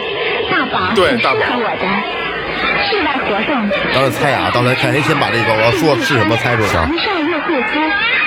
[0.50, 2.27] 大宝挺适对大宝合我的。
[2.88, 6.68] 室外活动，刚才猜啊，刚才看谁先把这个我要说是什么猜出来。
[6.68, 7.78] 床上又护肤，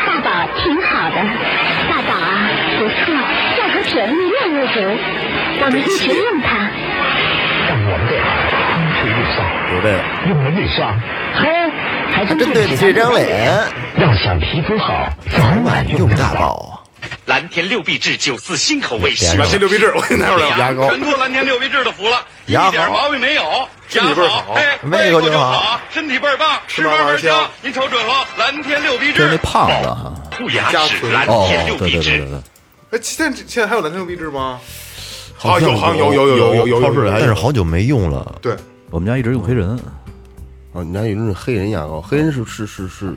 [0.05, 1.15] 大宝挺好的。
[1.89, 3.13] 大宝啊，不错，
[3.57, 4.79] 价格便宜，量又足，
[5.61, 6.69] 我们一直用它。
[7.67, 9.37] 但我们对孩子风吹日晒，
[9.73, 9.97] 有这个，
[10.29, 10.99] 用了日霜，
[11.35, 11.71] 嘿，
[12.13, 13.49] 还真针对你这张脸，
[13.97, 16.80] 要想皮肤好，早晚用大宝。
[17.25, 20.57] 蓝天六必治九四新口味，蓝天六必治，我给你拿出来了。
[20.57, 23.43] 牙膏全托蓝天六必治的福了，一点毛病没有，
[23.87, 27.49] 身体倍儿好哎，胃口就好好，身体倍儿棒，吃嘛嘛香。
[27.61, 30.13] 您瞅准了，蓝天六必治这是那，胖子哈。
[30.37, 32.09] 护牙齿蓝哦天六，必治。
[32.09, 32.39] 对对对对，
[32.91, 34.59] 哎，现在现在还有蓝天六必治吗？
[35.37, 38.39] 好像有，好像有有有有有有，超市里还但是好久没用了。
[38.41, 38.55] 对，
[38.89, 39.79] 我们家一直用黑人。
[40.73, 43.13] 哦，你家有那种黑人牙膏，黑人是是是是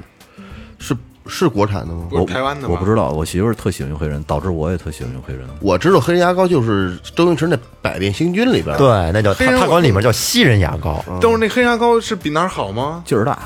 [0.81, 0.97] 是
[1.27, 2.07] 是国产的吗？
[2.11, 5.47] 不是台湾的吗我不知道，我媳妇儿特喜欢用黑人，导致我也特喜欢用黑人。
[5.61, 13.03] 我知道黑人牙膏就是周星驰那《百变星君》里边，对，那叫黑人他他管里面叫西人牙膏，但是那黑牙膏是比哪儿好吗？
[13.07, 13.39] 劲儿大，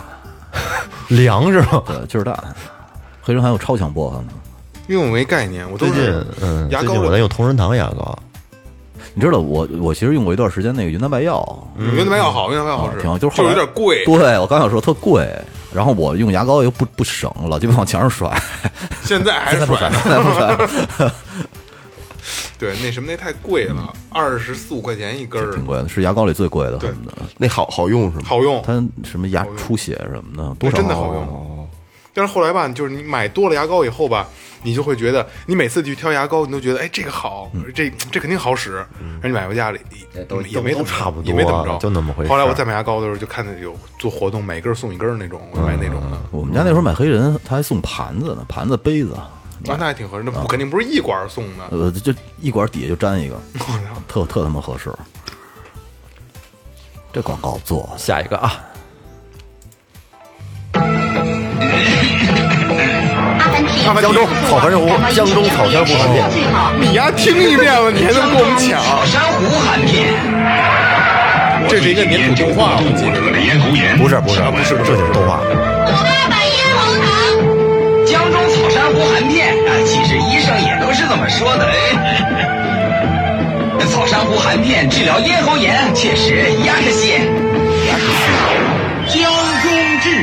[1.09, 1.83] 凉是吗？
[1.87, 2.43] 对，劲儿大。
[3.22, 4.29] 黑人还有超强薄荷呢。
[4.89, 8.18] 因为我没概念，我都最近是嗯，牙膏最近我在用同仁堂牙膏，
[9.12, 11.47] 你知道我我其实用过一段时间那个云南白药，
[11.79, 14.03] 云南白药好，云南白药好使，啊挺好，就是后来有点贵。
[14.07, 15.31] 对我刚想说特贵，
[15.72, 18.30] 然后我用牙膏又不不省老鸡巴往墙上甩。
[19.04, 21.10] 现在还是甩现在不甩，
[22.58, 26.90] 对，那什么那太贵了，二十四五块钱一根儿，挺贵的，是牙膏里最贵的，对
[27.36, 28.24] 那好好用是吗？
[28.26, 28.72] 好用，它
[29.08, 31.57] 什么牙出血什么的，多少真的好用。
[32.18, 34.26] 但是后来吧，就是你买多了牙膏以后吧，
[34.64, 38.74] 你就会觉得，你每次去挑牙膏，你都觉得，哎，这个好，这这肯定好使。
[38.74, 39.78] 然后你买回家里
[40.16, 49.16] 也都也没都差不多也没怎么着，就那么回事后来我再买牙膏的时候，就看见有做活动，买一根送一根那种，我买那种的，我们家那时候买黑人，他还送盘子呢，盘子、杯子，
[49.64, 50.24] 那那还挺合适。
[50.24, 53.40] 那不肯定不是一管送的，呃，就一管底下就粘一个，
[54.08, 54.92] 特特他妈合适。
[57.10, 58.62] 这广告做下一个啊，
[63.95, 66.24] 江州草凡人屋，江州草香湖饭店，
[66.78, 68.80] 你丫听一遍了，你还能跟我们抢？
[69.07, 70.14] 珊瑚含片，
[71.68, 73.18] 这是一个粘土动画，我记得。
[73.41, 75.41] 咽喉炎，不是不是不是正经动画，
[78.07, 81.66] 江中草珊瑚含片啊，其实医生也都是这么说的。
[81.66, 81.74] 哎
[83.91, 87.20] 草珊瑚含片治疗咽喉炎，确实压着些。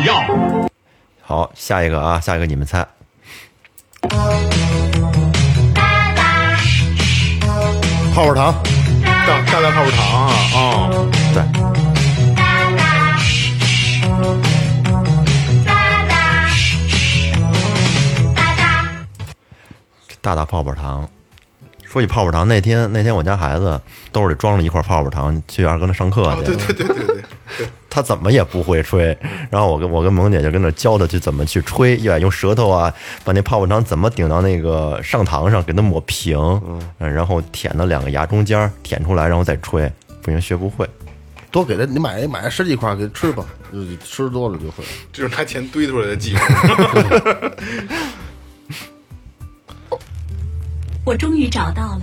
[0.05, 0.23] 药。
[1.21, 2.85] 好，下一个啊，下一个你们猜，
[8.13, 8.53] 泡泡糖，
[9.03, 10.89] 大大大泡泡糖啊啊！
[11.33, 11.43] 对，
[20.21, 21.07] 大大泡泡糖。
[21.83, 23.79] 说起泡泡糖，那天那天我家孩子
[24.11, 26.41] 兜里装了一块泡泡糖，去二哥那上课去。
[26.41, 27.23] 哦对对对对对，
[27.95, 29.17] 他怎么也不会吹，
[29.49, 32.93] 然后我跟我跟萌姐就跟那教他去怎么去吹，要用舌头啊
[33.23, 36.37] 把那泡泡糖怎么顶到那个上膛上，给它抹平，
[36.99, 39.89] 嗯，然后舔到两个牙中间，舔出来，然后再吹，
[40.21, 40.85] 不行学不会。
[41.49, 44.83] 多给他，你买买十几块给他吃吧，就吃多了就会。
[45.13, 46.43] 这是拿钱堆出来的技术。
[51.05, 52.01] 我终于找到了。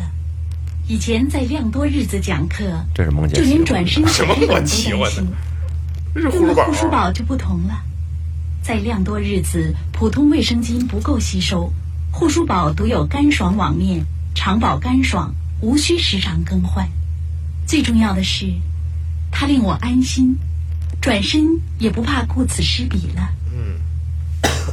[0.89, 2.65] 以前在量多日子讲课，
[2.95, 5.52] 这是萌姐就连转身什么乱写日本都七八糟担心。
[6.15, 7.83] 这是用了护舒宝护舒宝就不同了，
[8.63, 11.73] 在量多日子，普通卫生巾不够吸收，
[12.11, 14.05] 护舒宝独有干爽网面，
[14.35, 16.89] 常保干爽，无需时常更换。
[17.67, 18.53] 最重要的是，
[19.31, 20.37] 它令我安心，
[21.01, 23.29] 转身也不怕顾此失彼了。
[23.55, 23.81] 嗯，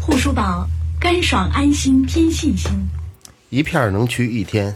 [0.02, 0.68] 护舒宝
[1.00, 2.72] 干爽安心添信心。
[3.50, 4.76] 一片儿能去一天，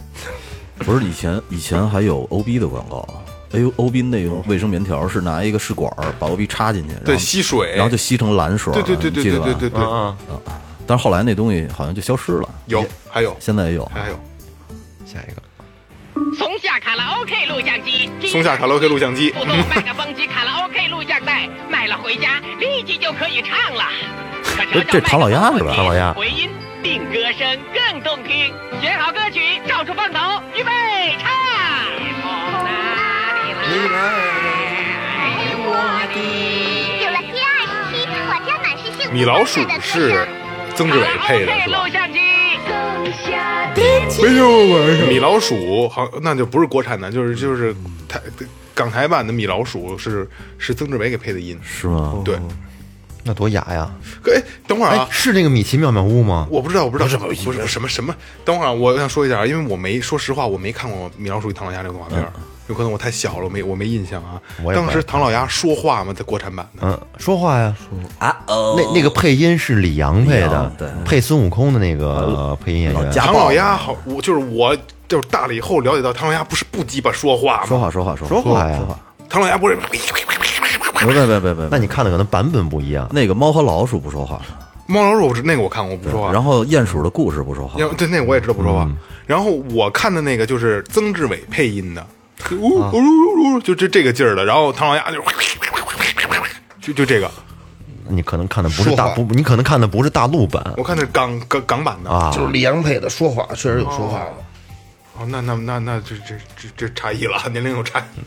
[0.78, 3.06] 不是以前以前还有 O B 的广告，
[3.54, 10.38] 哎呦，欧 B 那个卫生棉条是拿一个试管儿把欧 B 插进去，然后对吸水然后就吸成蓝水儿，对对对对你记得吧对对对对啊啊！
[10.86, 14.20] 但是后来那东西好像就消失了，有还有现在也有，还有
[15.06, 15.42] 下一个
[16.36, 23.84] 松下卡拉 OK 录像机，松下卡拉 OK 录像机，不动麦克风机卡拉 OK 录像带，买了回家立即就可以唱了。
[24.72, 25.72] 这这唐老鸭是吧？
[25.74, 26.48] 唐老鸭回音
[26.82, 28.52] 令歌声更动听。
[28.80, 31.33] 选好歌曲，照出风头，预备，唱。
[33.74, 33.90] 有了
[36.12, 40.28] T 二十七，我家满是幸福米老鼠是
[40.76, 41.82] 曾志伟配的是吧？
[41.82, 42.20] 录像机。
[44.22, 44.46] 没有，
[45.08, 47.74] 米老鼠好，那就不是国产的，就是就是
[48.08, 48.20] 台
[48.72, 52.22] 港台版的米老鼠是是曾志伟给配的音，是吗？
[52.24, 52.38] 对，
[53.24, 53.90] 那多雅呀！
[54.32, 56.46] 哎，等会儿啊哎，，是那个米奇妙妙屋吗？
[56.48, 58.14] 我不知道，我不知道，不是不是什么什么。
[58.44, 62.32] 等会儿啊我想说一下啊，因为我没说实话，我没看过《米老鼠与唐老鸭》这个动画片儿，
[62.68, 64.40] 有可能我太小了，我没我没印象啊。
[64.62, 66.12] 我当时唐老鸭说话吗？
[66.12, 67.74] 在国产版的，嗯，说话呀，
[68.18, 70.88] 啊哦，那那个配音是李阳配的，对。
[71.04, 73.12] 配孙悟空的那个配音演员。
[73.12, 77.66] 唐老鸭好，我就是我就是大了以后了解到唐老鸭不是不鸡巴说话吗？
[77.66, 78.76] 说话说话说说话呀。
[78.78, 78.98] 说话，
[79.28, 83.06] 唐老鸭不是别别别别别，那你看的可能版本不一样。
[83.12, 84.40] 那个猫和老鼠不说话，
[84.86, 88.88] 猫老鼠那个我看过不说话，然后鼹鼠的故事不说话，对那个我也知道不说话。
[89.26, 92.06] 然后我看的那个就是曾志伟配音的，就
[92.52, 94.44] 呜呜呜呜，就这这个劲儿的。
[94.44, 95.22] 然后唐老鸭就
[96.80, 97.30] 就就这个，
[98.08, 104.34] 你可能看的不是大不，你可能看的不是大陆版我看的是港港港版的啊，就是李阳配的，说话确实有说话的。
[105.18, 108.20] 哦，那那那那这这这这差异了， 年龄有差异。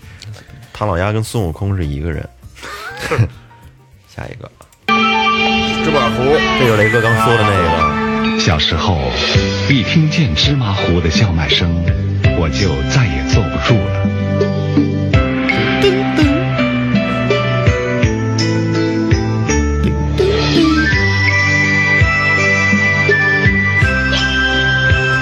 [0.73, 2.27] 唐老鸭跟孙悟空是一个人。
[4.07, 4.49] 下一个，
[4.87, 6.23] 芝麻糊，
[6.57, 8.39] 这就是雷哥刚说的那个。
[8.39, 8.97] 小时候，
[9.69, 11.83] 一听见芝麻糊的叫卖声，
[12.39, 13.87] 我就再也坐不住了。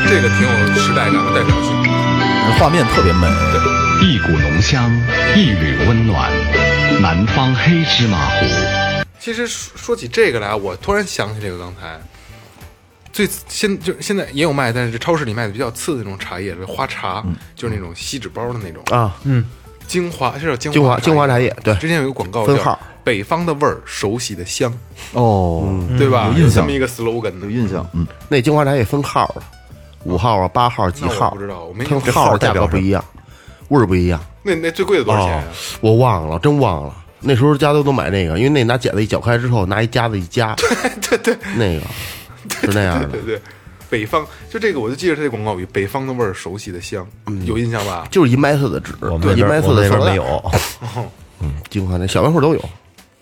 [0.07, 1.73] 这个挺有时代感和代表性。
[2.59, 3.27] 画面特别美。
[4.01, 4.91] 一股浓香，
[5.35, 6.29] 一缕温暖，
[7.01, 8.45] 南方黑芝麻糊。
[9.19, 11.99] 其实说说起这个来，我突然想起这个刚才。
[13.15, 17.23] 最现就现在也有卖，但是超市里卖的比较次的那种茶叶，花茶，
[17.55, 19.45] 就是那种锡纸包的那种啊，嗯，
[19.87, 24.69] 精华，这叫精精华华精华茶叶，对，之前有一个广告叫分号“北方的味儿，熟悉的香
[25.13, 26.29] 哦，”，对吧？
[26.35, 27.51] 有印象这么一个 slogan 的有。
[27.51, 29.43] 印象，嗯，那精华茶叶分号了，
[30.03, 33.01] 五号啊、八号、几号不，知道，我没它这号价格不一样，
[33.69, 34.19] 味儿不一样。
[34.43, 35.45] 那那最贵的多少钱啊？
[35.79, 36.93] 我忘了，真忘了。
[37.21, 41.81] 那时候家都都买那个，因为那拿剪子一绞开之后，拿一夹子一夹， 对对对那个
[42.61, 43.07] 是那样的。
[43.07, 43.41] 对对，
[43.89, 47.07] 北方就这个，我就记着它这广告语“北方的味儿，熟悉的香”，
[47.45, 48.07] 有印象吧？
[48.09, 50.11] 就是银白色的纸，我们那边银白色我们那边的塑料袋。
[50.11, 50.51] 没有。
[51.41, 52.69] 嗯，金华那小卖铺都有，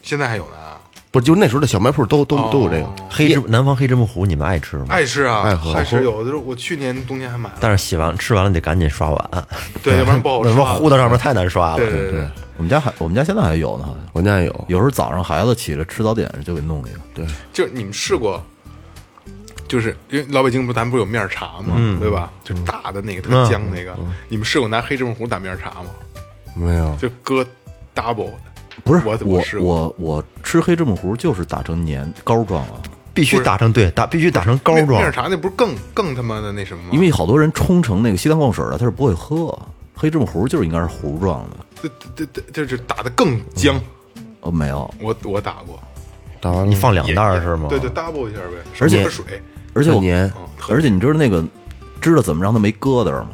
[0.01, 0.77] 现在还有呢啊，
[1.09, 2.87] 不是就那时候的小卖铺都都哦都有这个。
[3.09, 4.85] 黑芝南方黑芝麻糊，你们爱吃吗？
[4.89, 6.03] 爱吃啊，爱喝爱吃。
[6.03, 9.47] 有的时候我去年冬天还买了，但是洗完吃完了得赶紧刷碗，
[9.81, 10.53] 对，要不然不好那。
[10.79, 11.77] 糊到上面太难刷了。
[11.77, 18.41] 对对对，我们家还我们家现在还有呢，好像我家也有，有时候早上孩子起来吃早点就给弄一个，对，就是你们试过，
[19.73, 21.97] 就是因为老北京不咱不是有面茶吗？
[21.99, 22.31] 对吧？
[22.43, 23.97] 就是大的那个特嗯姜那个，
[24.29, 25.87] 你们试过拿黑芝麻糊打面茶吗？
[26.53, 26.95] 没有。
[26.97, 27.43] 就搁
[27.95, 28.33] double 的，
[28.83, 32.77] 不是我我我我吃黑芝麻糊就是打成粘膏状啊，
[33.15, 35.11] 必须打成对打，必须打成膏状面面。
[35.11, 36.89] 茶那不是更更他妈的那什么吗？
[36.93, 39.57] 因为好多人冲成那个稀汤灌水的，他是不会喝。
[39.95, 41.89] 黑芝麻糊就是应该是糊状的。
[42.15, 43.81] 这这这就是打的更僵。
[44.41, 45.81] 哦，没有，我我打过，
[46.39, 47.65] 打完你放两袋儿是吗？
[47.69, 49.03] 对对，double 一下呗，而且
[49.73, 51.43] 而且我年嗯而且你知道那个
[51.99, 53.29] 知道怎么让它没疙瘩吗？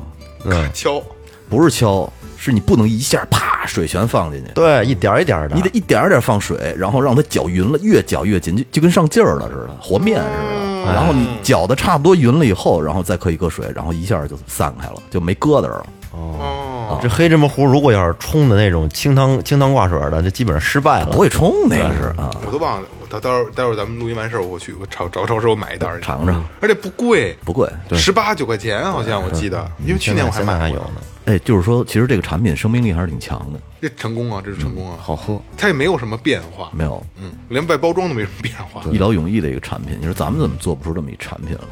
[0.45, 1.01] 嗯， 敲，
[1.49, 5.55] 不是敲，是你不能一下啪水全放进去，对，一点儿一点儿的。
[5.55, 10.93] 你得一点儿点儿放水，然后让它搅匀了，越搅越紧，就就跟上劲儿了似的，和面似的。
[10.93, 15.85] 然后你搅的差不多匀了以后，然后再可以搁水，然后一下就散开了，就没疙瘩了。
[16.11, 21.07] 哦，这黑芝麻糊如果要是冲的那种清汤清汤挂水的，这基本上失败了。
[21.11, 27.67] 不会冲那个是啊，我都忘了，我到待会儿待会儿咱们录音完事儿，我去我找找超市我买一袋儿，尝尝而且不贵，不贵。
[27.93, 31.01] 十八九块钱好像我记得，因为去年我还买过还有呢。
[31.25, 33.59] 哎，就是说，其实这个产品生命力还是挺强的。
[33.81, 41.63] 这成功啊，这是成功啊，好喝，它也没有什么变化，没有嗯，连外包装都没什么变化，一劳永逸的一个产品，你说咱们怎么做不出这么一产品来？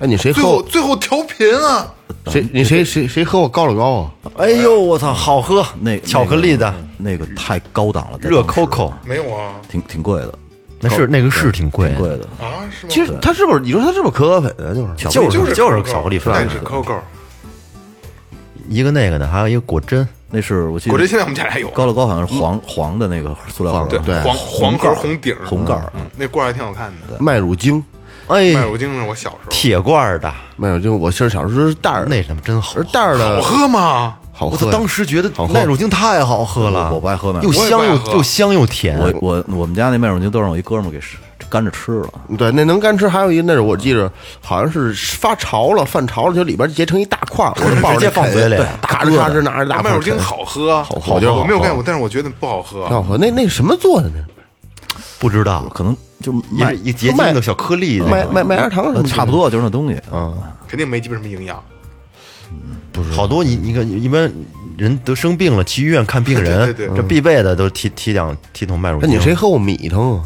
[0.00, 1.92] 哎，你谁最后喝我最后调频啊，
[2.26, 4.32] 谁你谁谁谁喝我高乐高啊？
[4.38, 5.64] 哎呦，我操，好喝！
[5.80, 10.34] 那巧克力的那个太高档了，在热 Coco，没有啊挺挺贵的，
[10.80, 12.24] 那是那个是挺贵挺贵的。
[12.40, 12.88] 啊是吗？
[12.88, 13.60] 其实它是不是？
[13.60, 14.72] 你说它是不是可可粉啊？
[14.74, 16.98] 就是就就是就是巧克力粉那是 Coco，
[18.68, 20.06] 一个那个的，还有一个果珍。
[20.32, 27.16] 那是我记得果珍现在我们家还有，高乐高好像是黄黄的那个塑料盒，对对黄黄盖红底儿红盖儿嗯，那罐儿还挺好看的。
[27.18, 27.84] 麦乳精，
[28.28, 32.84] 哎，麦乳精是我小时候，铁罐儿的，麦乳精，我其实小时候是袋儿，那什么真好而。
[32.84, 34.16] 袋儿的好喝吗？
[34.46, 34.56] 我。
[34.70, 38.98] 当时觉得麦乳精太好喝了，我我不爱喝麦又香又又香又甜。
[38.98, 41.00] 我我我们家那麦乳精都让我一哥们儿给
[41.48, 44.08] 干着吃了，对，那能干吃，还有一个那是我记着，
[44.40, 52.86] 好像是发潮了，泛潮了，就里边结成一大块儿，我就抱着 直接放嘴里对咔哧咔哧拿着大麦乳精好喝，好喝我没有干过，但是我觉得不好喝。
[52.86, 53.18] 挺好喝。
[53.18, 54.24] 那那什么做的呢？
[55.18, 59.94] 不知道，可能就也麦是一结晶的小颗粒麦麦麦芽糖什么差不多就是那东西。
[60.12, 60.32] 啊，
[60.68, 61.60] 肯定没鸡巴什么营养。
[63.12, 64.30] 好多你你看一般
[64.76, 69.16] 人得生病了去医院看病人， 对对对这必备的都提提两提桶麦乳那精。
[69.16, 70.12] 你谁喝过米汤？
[70.12, 70.24] 啊？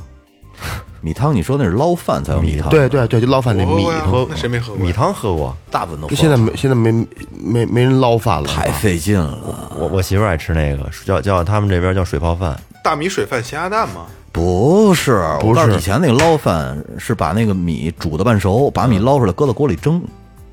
[1.01, 4.87] 米汤，你说那是捞饭才有米汤，对对对，就捞饭那米汤，那谁没喝过？
[4.87, 6.91] 米汤喝过，大部分都就现在没现在没
[7.31, 9.69] 没没人捞饭了，太费劲了。
[9.79, 14.07] 我我媳妇儿爱吃那个，叫叫他们这边叫水泡饭，大米水饭咸鸭蛋吗？
[14.33, 20.03] 不是，不我告诉你是以前那个捞饭是把那个米煮的半熟，把米捞出来搁到锅里蒸，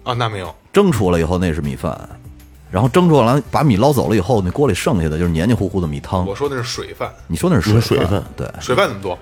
[0.03, 0.53] 啊，那没有。
[0.73, 1.97] 蒸出来以后那是米饭，
[2.69, 6.25] 然后蒸出来把米捞走了以后，那锅里剩下的就是黏黏糊糊的米汤。
[6.25, 6.35] 我。
[6.35, 9.17] 说那是水饭，你说那是水水饭对，水饭怎么做？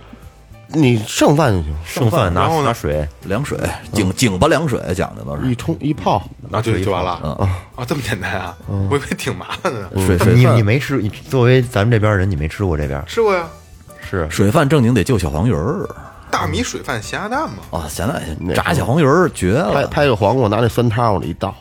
[0.72, 3.58] 你剩饭就行，剩饭拿然后拿水，凉水，
[3.92, 5.50] 井井吧凉水讲究都是。
[5.50, 6.22] 一冲一泡，
[6.52, 7.20] 然后就就完了。
[7.24, 7.50] 嗯。
[7.76, 8.56] 啊，这么简单啊？
[8.68, 13.04] 我以为挺麻烦的水水你你没吃，你作为咱们这边人，你没吃过这边。
[13.08, 13.48] 吃过呀，
[14.08, 14.30] 是。
[14.30, 15.90] 水饭正经得就小黄鱼儿
[16.32, 17.58] 大米水饭咸鸭蛋嘛。
[17.72, 18.22] 啊，咸蛋
[18.56, 19.88] 炸小黄鱼儿绝了。
[19.88, 21.56] 拍个黄瓜，拿那酸汤往里一倒，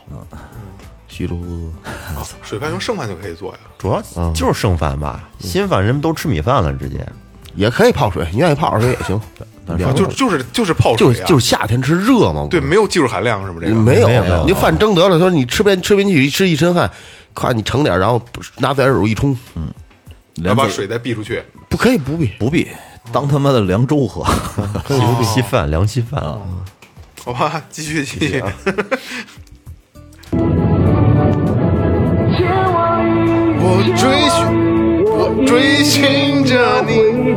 [1.07, 1.73] 稀里糊涂。
[2.43, 3.59] 水饭用剩饭就可以做呀。
[3.77, 4.01] 主要
[4.33, 7.05] 就是剩饭吧，新饭人们都吃米饭了，直接
[7.55, 9.19] 也可以泡水，你愿意泡着水也行。
[9.67, 13.67] 啊，就就是就是泡水啊，就就是夏天吃热嘛，对，没有技术含量是不是？
[13.67, 16.89] 这个没有没有你饭蒸得了，说你吃边吃不进去，一吃一身汗，
[17.33, 18.19] 夸你盛点，然后
[18.57, 19.65] 拿自来水一冲，然
[20.35, 21.43] 连自后把水再避出去。
[21.69, 22.31] 不可以不必。
[22.39, 22.67] 不必
[23.11, 24.23] 当他妈的凉粥喝。
[25.23, 26.39] 稀饭凉稀饭啊，
[27.23, 28.43] 好吧，继续继续。
[33.61, 37.35] 我追寻，我追寻着你。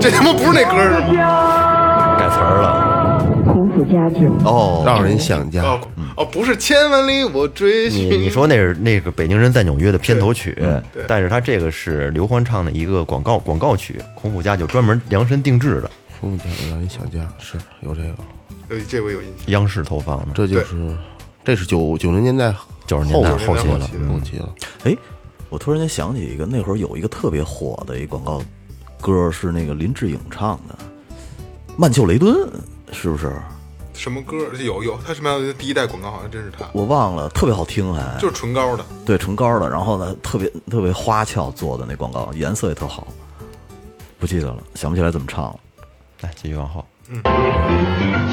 [0.00, 2.16] 这他妈不是那歌是吗？
[2.18, 3.24] 改词儿了。
[3.44, 4.30] 孔府家境。
[4.44, 5.80] 哦，让人想家哦，
[6.16, 8.10] 哦，不是千万里我追寻。
[8.10, 10.54] 你你说那是那个北京人在纽约的片头曲
[10.92, 15.90] 对，但是他这个是刘欢唱的一个广告广告曲，孔府家就专门量身定制的，
[16.20, 18.14] 孔府家让人想家，是有这个，
[18.68, 19.46] 呃这我有印象。
[19.46, 20.96] 央视投放的，这就是
[21.44, 22.54] 这是九九零年代
[22.86, 24.54] 九十年代后后期了后期了。
[24.84, 24.94] 哎，
[25.48, 28.42] 我突然间想起一个，那会儿有一个特别火的一广告
[29.00, 30.74] 歌，是那个林志颖唱的，
[31.76, 32.34] 《曼秀雷敦》，
[32.92, 33.32] 是不是？
[33.94, 34.36] 什么歌？
[34.58, 38.84] 有有，他什么样的第一代广告好像真是他，我忘了，特别好听还，就是唇膏的。
[39.04, 43.06] 对唇膏的，然后呢，特别特别花俏做的那广告，颜色也特好，
[44.18, 45.56] 不记得了，想不起来怎么唱了。
[46.20, 47.20] 来继续往后，嗯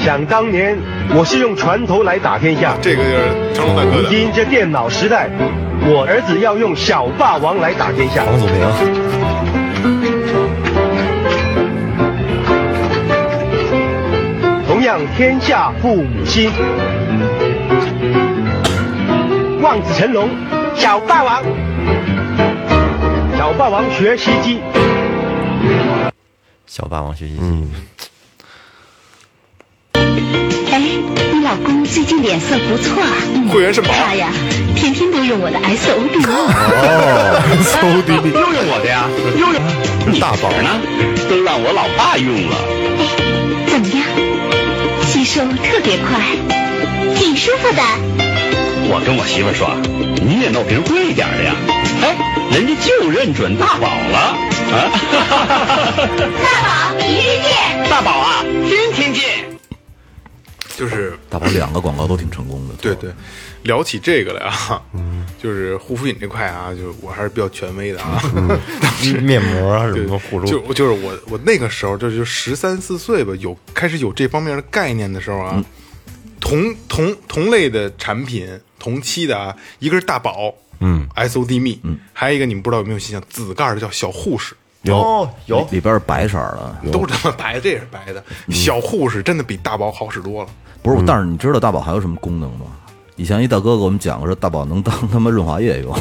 [0.00, 0.78] 想当年，
[1.14, 2.74] 我是用拳头来打天下。
[2.80, 4.02] 这个就是成龙大哥的。
[4.02, 5.28] 如今这电脑时代，
[5.84, 8.24] 我儿子要用小霸王来打天下。
[8.24, 9.39] 王祖明，
[14.90, 16.50] 同样天下父母心，
[19.62, 20.28] 望子成龙，
[20.74, 21.44] 小霸王，
[23.38, 24.58] 小霸王学习机，
[26.66, 27.70] 小霸王学习机，嗯，
[30.72, 33.12] 哎，你老公最近脸色不错啊。
[33.52, 33.92] 会员是宝。
[33.92, 34.30] 他呀，
[34.74, 36.26] 天天都用我的 SOD。
[36.26, 40.18] 哦，SOD 又用我的呀，又用。
[40.18, 40.80] 大宝呢，
[41.30, 42.56] 都让我老爸用了。
[42.98, 43.06] 哎
[43.68, 44.04] 怎么样？
[45.38, 46.20] 特别快，
[47.14, 47.82] 挺舒服的。
[48.92, 49.70] 我跟我媳妇儿说，
[50.26, 51.54] 你也弄瓶贵一点的呀。
[52.02, 52.16] 哎，
[52.50, 54.18] 人家就认准大宝了
[54.72, 54.90] 啊！
[56.42, 57.88] 大宝一日见。
[57.88, 59.29] 大宝啊，天天见。
[60.76, 62.74] 就是大宝两个广告都挺成功的。
[62.80, 63.12] 对对，
[63.62, 64.82] 聊起这个来啊，
[65.42, 68.22] 就是护肤品这块啊，就是我还是比较权威的啊。
[69.22, 75.62] 面膜啊什对么护就肤，就是我我那个时候就就十三四岁吧，有开始有这方面的概念的时候啊，
[76.40, 78.48] 同同同类的产品，
[78.78, 84.54] 同期的啊，一个是大宝，嗯，SOD 蜜，嗯，还有一个你们不知道有没有印象，紫盖儿的叫小护士。
[84.82, 86.38] 有有里里边是白色
[86.82, 88.22] 的，都是他妈白的，这也是白的。
[88.48, 90.48] 小护士真的比大宝好使多了。
[90.82, 91.04] 不是？
[91.06, 92.66] 但是你知道大宝还有什么功能吗？
[93.16, 95.94] 以前一大哥给我们讲过，说大宝能当他妈润滑液用。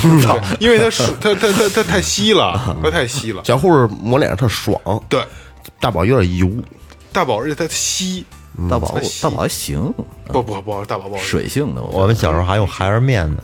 [0.58, 3.42] 因为它是它它它它太稀了，它太稀了。
[3.44, 5.22] 小护士抹脸上特爽，对，
[5.78, 6.48] 大宝有点油，
[7.12, 8.24] 大宝而且它稀，
[8.70, 9.92] 大宝大宝还行，
[10.28, 11.82] 不不不，大宝不好使水性的。
[11.82, 13.42] 我们小时候还用孩儿面呢，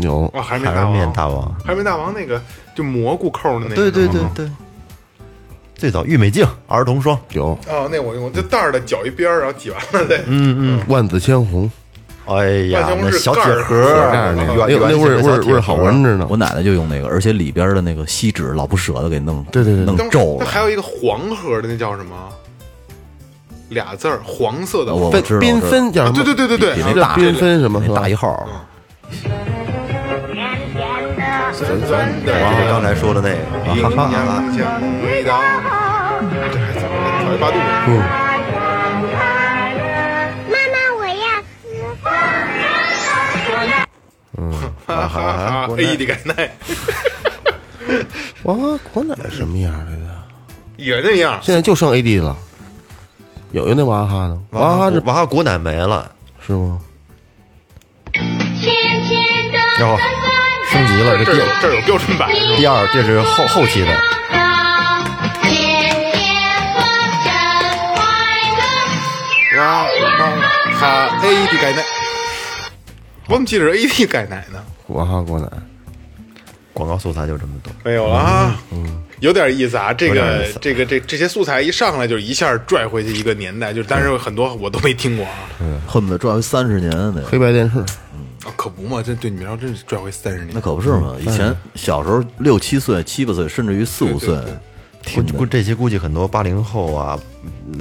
[0.00, 2.40] 有啊，还没孩儿大王，面大王，还没大王那个
[2.74, 4.50] 就蘑菇扣的那个，对对对对，
[5.74, 7.58] 最早郁美净儿童霜，有。
[7.68, 11.70] 哦，那我用过，就袋儿的搅一边儿，然后挤完了再，嗯嗯，万紫千红，
[12.26, 13.74] 哎呀那小铁盒
[14.12, 16.26] 那那味味儿味儿好闻着呢。
[16.30, 20.46] 我奶奶就用那个，而且里边的那个锡纸老不舍得给弄，对对对弄皱了。
[20.46, 22.14] 还有一个黄盒的，那叫什么？
[23.70, 24.92] 俩字儿，黄色的。
[24.92, 25.40] 缤我我知道。
[25.40, 26.20] 缤纷叫什么？
[26.20, 26.74] 啊对对对对对。
[26.76, 27.82] 比那大缤纷什么？
[27.84, 28.46] 那大一号，
[31.52, 33.36] 酸酸的，就是刚才说的那个，
[33.74, 34.60] 营哈哈哈养酱
[35.04, 35.30] 味道。
[36.52, 37.56] 这还怎么草莓八度？
[37.86, 38.00] 嗯，
[40.48, 41.24] 妈妈，我要
[44.38, 44.40] 嗯
[44.86, 45.14] 哈哈
[45.66, 46.50] 哈！AED 钙奶
[48.44, 50.00] 娃哈果奶什么样来着？
[50.76, 51.38] 也那样。
[51.42, 52.36] 现在就剩 AD 了，
[53.52, 56.10] 有有那娃哈哈的，娃哈哈是娃哈果奶没了，
[56.44, 56.80] 是吗？
[59.78, 59.98] 然后
[60.70, 62.56] 升级了，这这这有标准版是吧？
[62.56, 63.88] 第二这是后后期的，
[69.58, 70.30] 哇哈
[70.78, 71.82] 哈 AED 钙奶，
[73.28, 74.62] 我怎么记得是 AED 钙奶呢？
[74.86, 75.48] 我哈哈果奶，
[76.72, 77.72] 广告素材就这么多。
[77.84, 79.92] 没有了啊，嗯，有点意思啊。
[79.92, 85.32] 这个这个这这些素材一上来就一下拽回去一个年代，就是但是很多我都没听过啊。
[85.86, 87.84] 恨不得拽回三十年那黑白电视，
[88.44, 91.16] 啊，可不嘛，这对你们要真是拽回三十年，那可不是嘛？
[91.20, 94.36] 以前小时候六七岁、七八岁，甚至于四五岁，
[95.02, 97.31] 听估这些估计很多八零后啊，嗯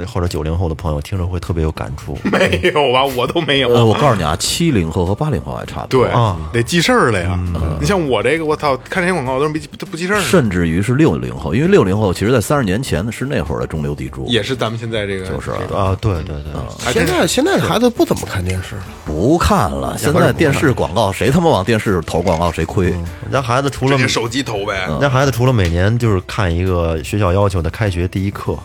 [0.07, 2.17] 或者九零后的朋友听着会特别有感触。
[2.23, 3.03] 没有吧？
[3.05, 3.69] 我都没有。
[3.69, 6.05] 呃，我告诉你啊，七零后和八零后还差不多。
[6.05, 7.39] 对啊得记事儿了呀。
[7.79, 19.97] 你像我这个，我操，看这些广告都是没记都不记事儿，甚至于是六零后，因为六零后其实在三十年前呢是那会儿的中流砥柱，也是咱们现在这个就是啊，对对对，现在现在孩子不怎么看电视了，不看了。
[19.97, 22.89] 现在电视广告谁他妈往电视投广告谁亏。
[22.89, 24.85] 人家孩子除了手机投呗。
[24.87, 28.57] 人家孩子除了每年就是看一个学校要求的开学第一课，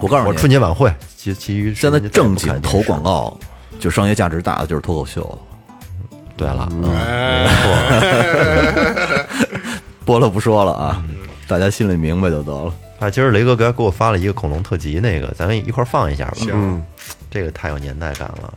[0.00, 3.36] 我告诉你，我春节晚会，其其余现在正经投广告，
[3.78, 5.38] 就商业价值大的就是脱口秀。
[6.36, 6.86] 对了，没
[7.62, 9.26] 错，
[10.04, 11.02] 播了不说了啊，
[11.48, 12.72] 大家心里明白就得了。
[12.98, 16.34] 啊，今儿雷哥给给我发了一个恐龙特辑，那个咱们一块儿放一下吧。
[16.36, 16.50] 行。
[16.52, 16.82] 嗯，
[17.30, 18.52] 这个太有年代感了。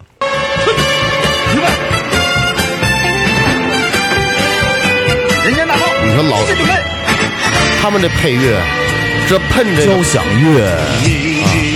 [5.46, 6.38] 人间大炮，你说老
[7.82, 8.62] 他们这配乐，
[9.28, 10.76] 这喷这个交响乐啊，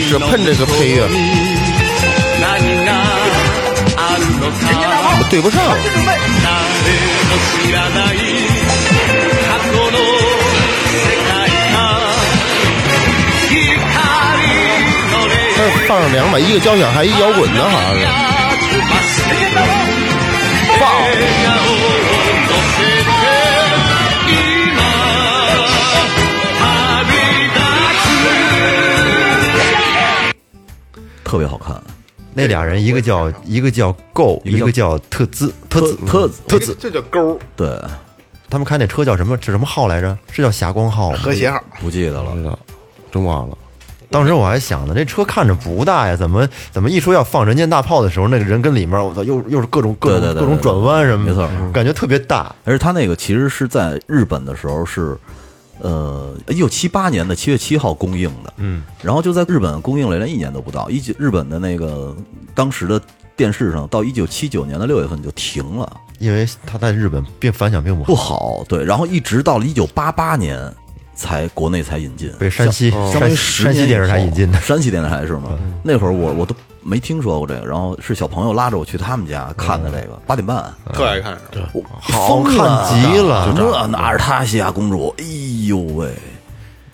[0.10, 1.12] 这喷这个配乐，怎
[5.20, 5.62] 么对不上。
[15.56, 17.94] 这放上两把，一个交响还一摇滚呢，好像
[19.78, 19.83] 是。
[31.34, 31.76] 特别好看。
[32.36, 37.68] 那俩人一个叫一个叫 Go，一个叫一个叫特兹特兹特特兹，这叫勾对，
[38.52, 39.36] 他们开那车叫什么？
[39.42, 40.16] 是什么号来着？
[40.32, 41.18] 是叫霞光号吗？
[41.18, 42.30] 和谐号，不记得了。
[42.30, 42.60] 不知道，
[43.12, 43.58] 真忘了。
[44.12, 52.54] 当时我还想呢，这车看着不大呀，怎么怎么一说要放人间大炮的时候，那个人跟里面，我操，又又是各种各种各种转弯什么的，没错感觉特别大。
[52.64, 55.18] 而且他那个其实是在日本的时候是，
[55.80, 62.16] 呃，一九七八年的七月七号公映的，嗯，然后就在日本公映了连一年都不到，一九日本的那个
[62.54, 63.02] 当时的
[63.36, 70.72] 电视上，到一九七九年的六月份就停了，因为他在日本并反响并不不好，对，然后一直到了一九八八年
[71.16, 74.62] 才国内才引进，被山西山十年山西电视台引进的。
[74.62, 75.58] 山西电视台是吗？
[75.84, 81.38] 那会儿我我都没听说过这个，然后是小朋友拉着我去他们家看的这个，八点半，特爱看。
[81.50, 81.62] 对。
[82.02, 82.56] 好看
[82.90, 85.24] 极了就这哪是塔西亚公主，哎
[85.68, 86.14] 呦喂！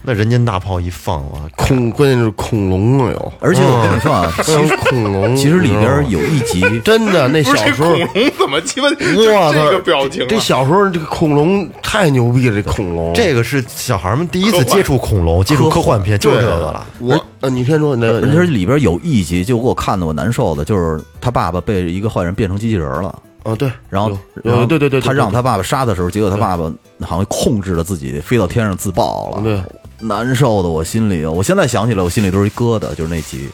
[0.10, 10.26] 那人间大炮一放啊，恐关键是恐龙啊有，而且我跟你说啊， 其实恐龙，其实里边有一集 真的那小时候恐，龙怎么鸡巴就我这个操，表情啊？
[10.28, 13.14] 这小时候这个恐龙太牛逼了，这恐龙。
[13.14, 16.88] 这个是小孩们第一次接触恐龙，接触科幻片，就是这个了。
[16.98, 23.14] 我呃，你先说那个，而且里边有一集就给我看的我难受的，就是他爸爸被一个坏人变成机器人了。
[23.44, 26.64] 哦对，然后，有然后对对对对他让他爸爸杀的时候，结果他爸爸
[27.02, 29.42] 好像控制了自己，飞到天上自爆了。
[29.42, 29.62] 对，
[30.00, 33.50] 难受的我心里，我现在想起来，我心里都是一疙瘩，就是那集。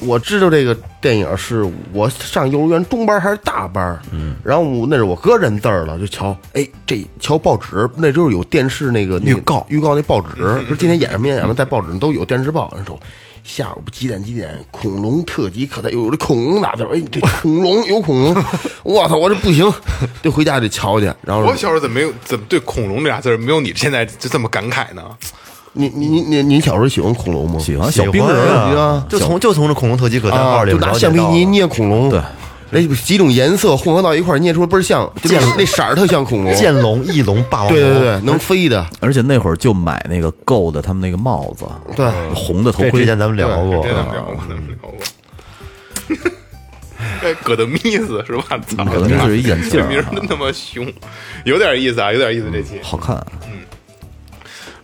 [0.00, 9.66] 我知道这个电影是我上幼儿园中班还是大班，嗯，然后我那是我哥认字儿了，就瞧，哎，这瞧报纸，那时候有电视那个预告。
[9.68, 10.36] 预告那报纸，
[10.68, 12.72] 说今天演什么演什么，在报纸上都有电视报，
[13.48, 18.44] 下午几点几点恐龙特辑可带有这恐龙打字儿，哎，这恐龙有恐龙，
[18.82, 19.72] 我操，我这不行，
[20.20, 25.02] 得回家得瞧去，然后我小时候怎么没有怎么对恐龙这俩字儿没有你现在就这么感慨呢？
[25.72, 27.58] 你你你你你小时候喜欢恐龙吗？
[27.58, 32.20] 喜欢小冰人啊就从就从这恐龙特级可代号啊，里就拿橡皮泥捏恐龙，对，
[32.70, 41.64] 那几种颜色混合到一块儿捏出来倍儿像，就那那色儿特像恐龙，剑龙、翼龙、霸王龙，对对对，能飞的，而且那会儿就买那个 Go 的他们那个帽子，
[41.96, 43.00] 对，红的头盔。
[43.00, 44.98] 之前咱们聊过这，咱们聊过，咱们聊过。
[47.22, 48.44] 哎，葛德密斯是吧？
[48.66, 50.86] 操，葛德密斯是一眼镜儿名儿真他妈凶，
[51.44, 52.80] 有点意思啊，有点意思这期。
[52.82, 53.16] 好看，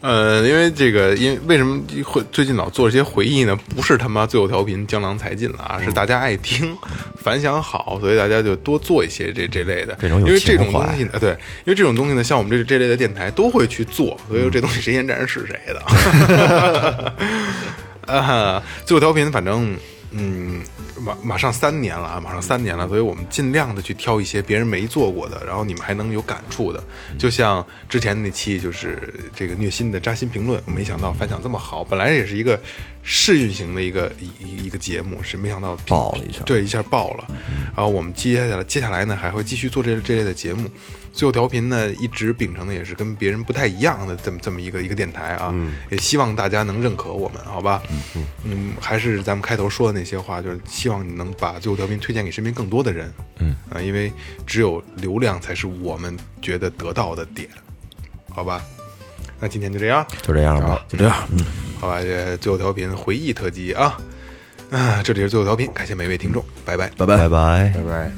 [0.05, 3.59] 呃，因为这个，因为为什么会最近老做这些回忆呢？
[3.75, 6.77] 不是他妈最后调频江郎才尽了啊，是大家爱听，
[7.17, 9.97] 反响好，所以大家就多做一些这这类的。
[9.99, 17.15] 这种有因为这种东西呢，对，因为这种东西呢，像我们这这类的电台都会去做，所以这东西谁先占是谁的。
[18.13, 19.75] 啊，最后调频，反正
[20.11, 20.61] 嗯，
[21.01, 26.83] 马马上三年了啊，马上三年了，所以我们尽量的去挑一些别人没做过的，然后你们还能有感触的。
[27.19, 32.61] 就像之前那期就是这个虐心的扎心评论，我没想到反响这么好，本来也是一个
[33.07, 37.27] 试运行的一个一一一个节目，是没想到爆了一下对，一下爆了。
[37.77, 40.69] 然后我们接下来接下来呢，还会继续做这这类的节目。
[41.13, 45.55] 最后调频呢，一直秉承的也是跟别人不太一样的这么这么一个一个电台啊，
[45.89, 47.81] 也希望大家能认可我们，好吧？
[48.43, 54.13] 嗯还是咱们开头说的那些话，就是希望你能把最后调频推荐给身边更多的人，嗯啊，因为
[54.45, 57.49] 只有流量才是我们觉得得到的点，
[58.31, 58.65] 好吧？
[59.45, 61.15] 那今天就这样，就这样吧，就这样。
[61.33, 61.45] 嗯，
[61.79, 63.99] 好吧，这最后调频回忆特辑啊，
[64.71, 68.11] 啊，这里是最后调频，感谢每位听众，拜拜，拜拜，拜拜，拜拜。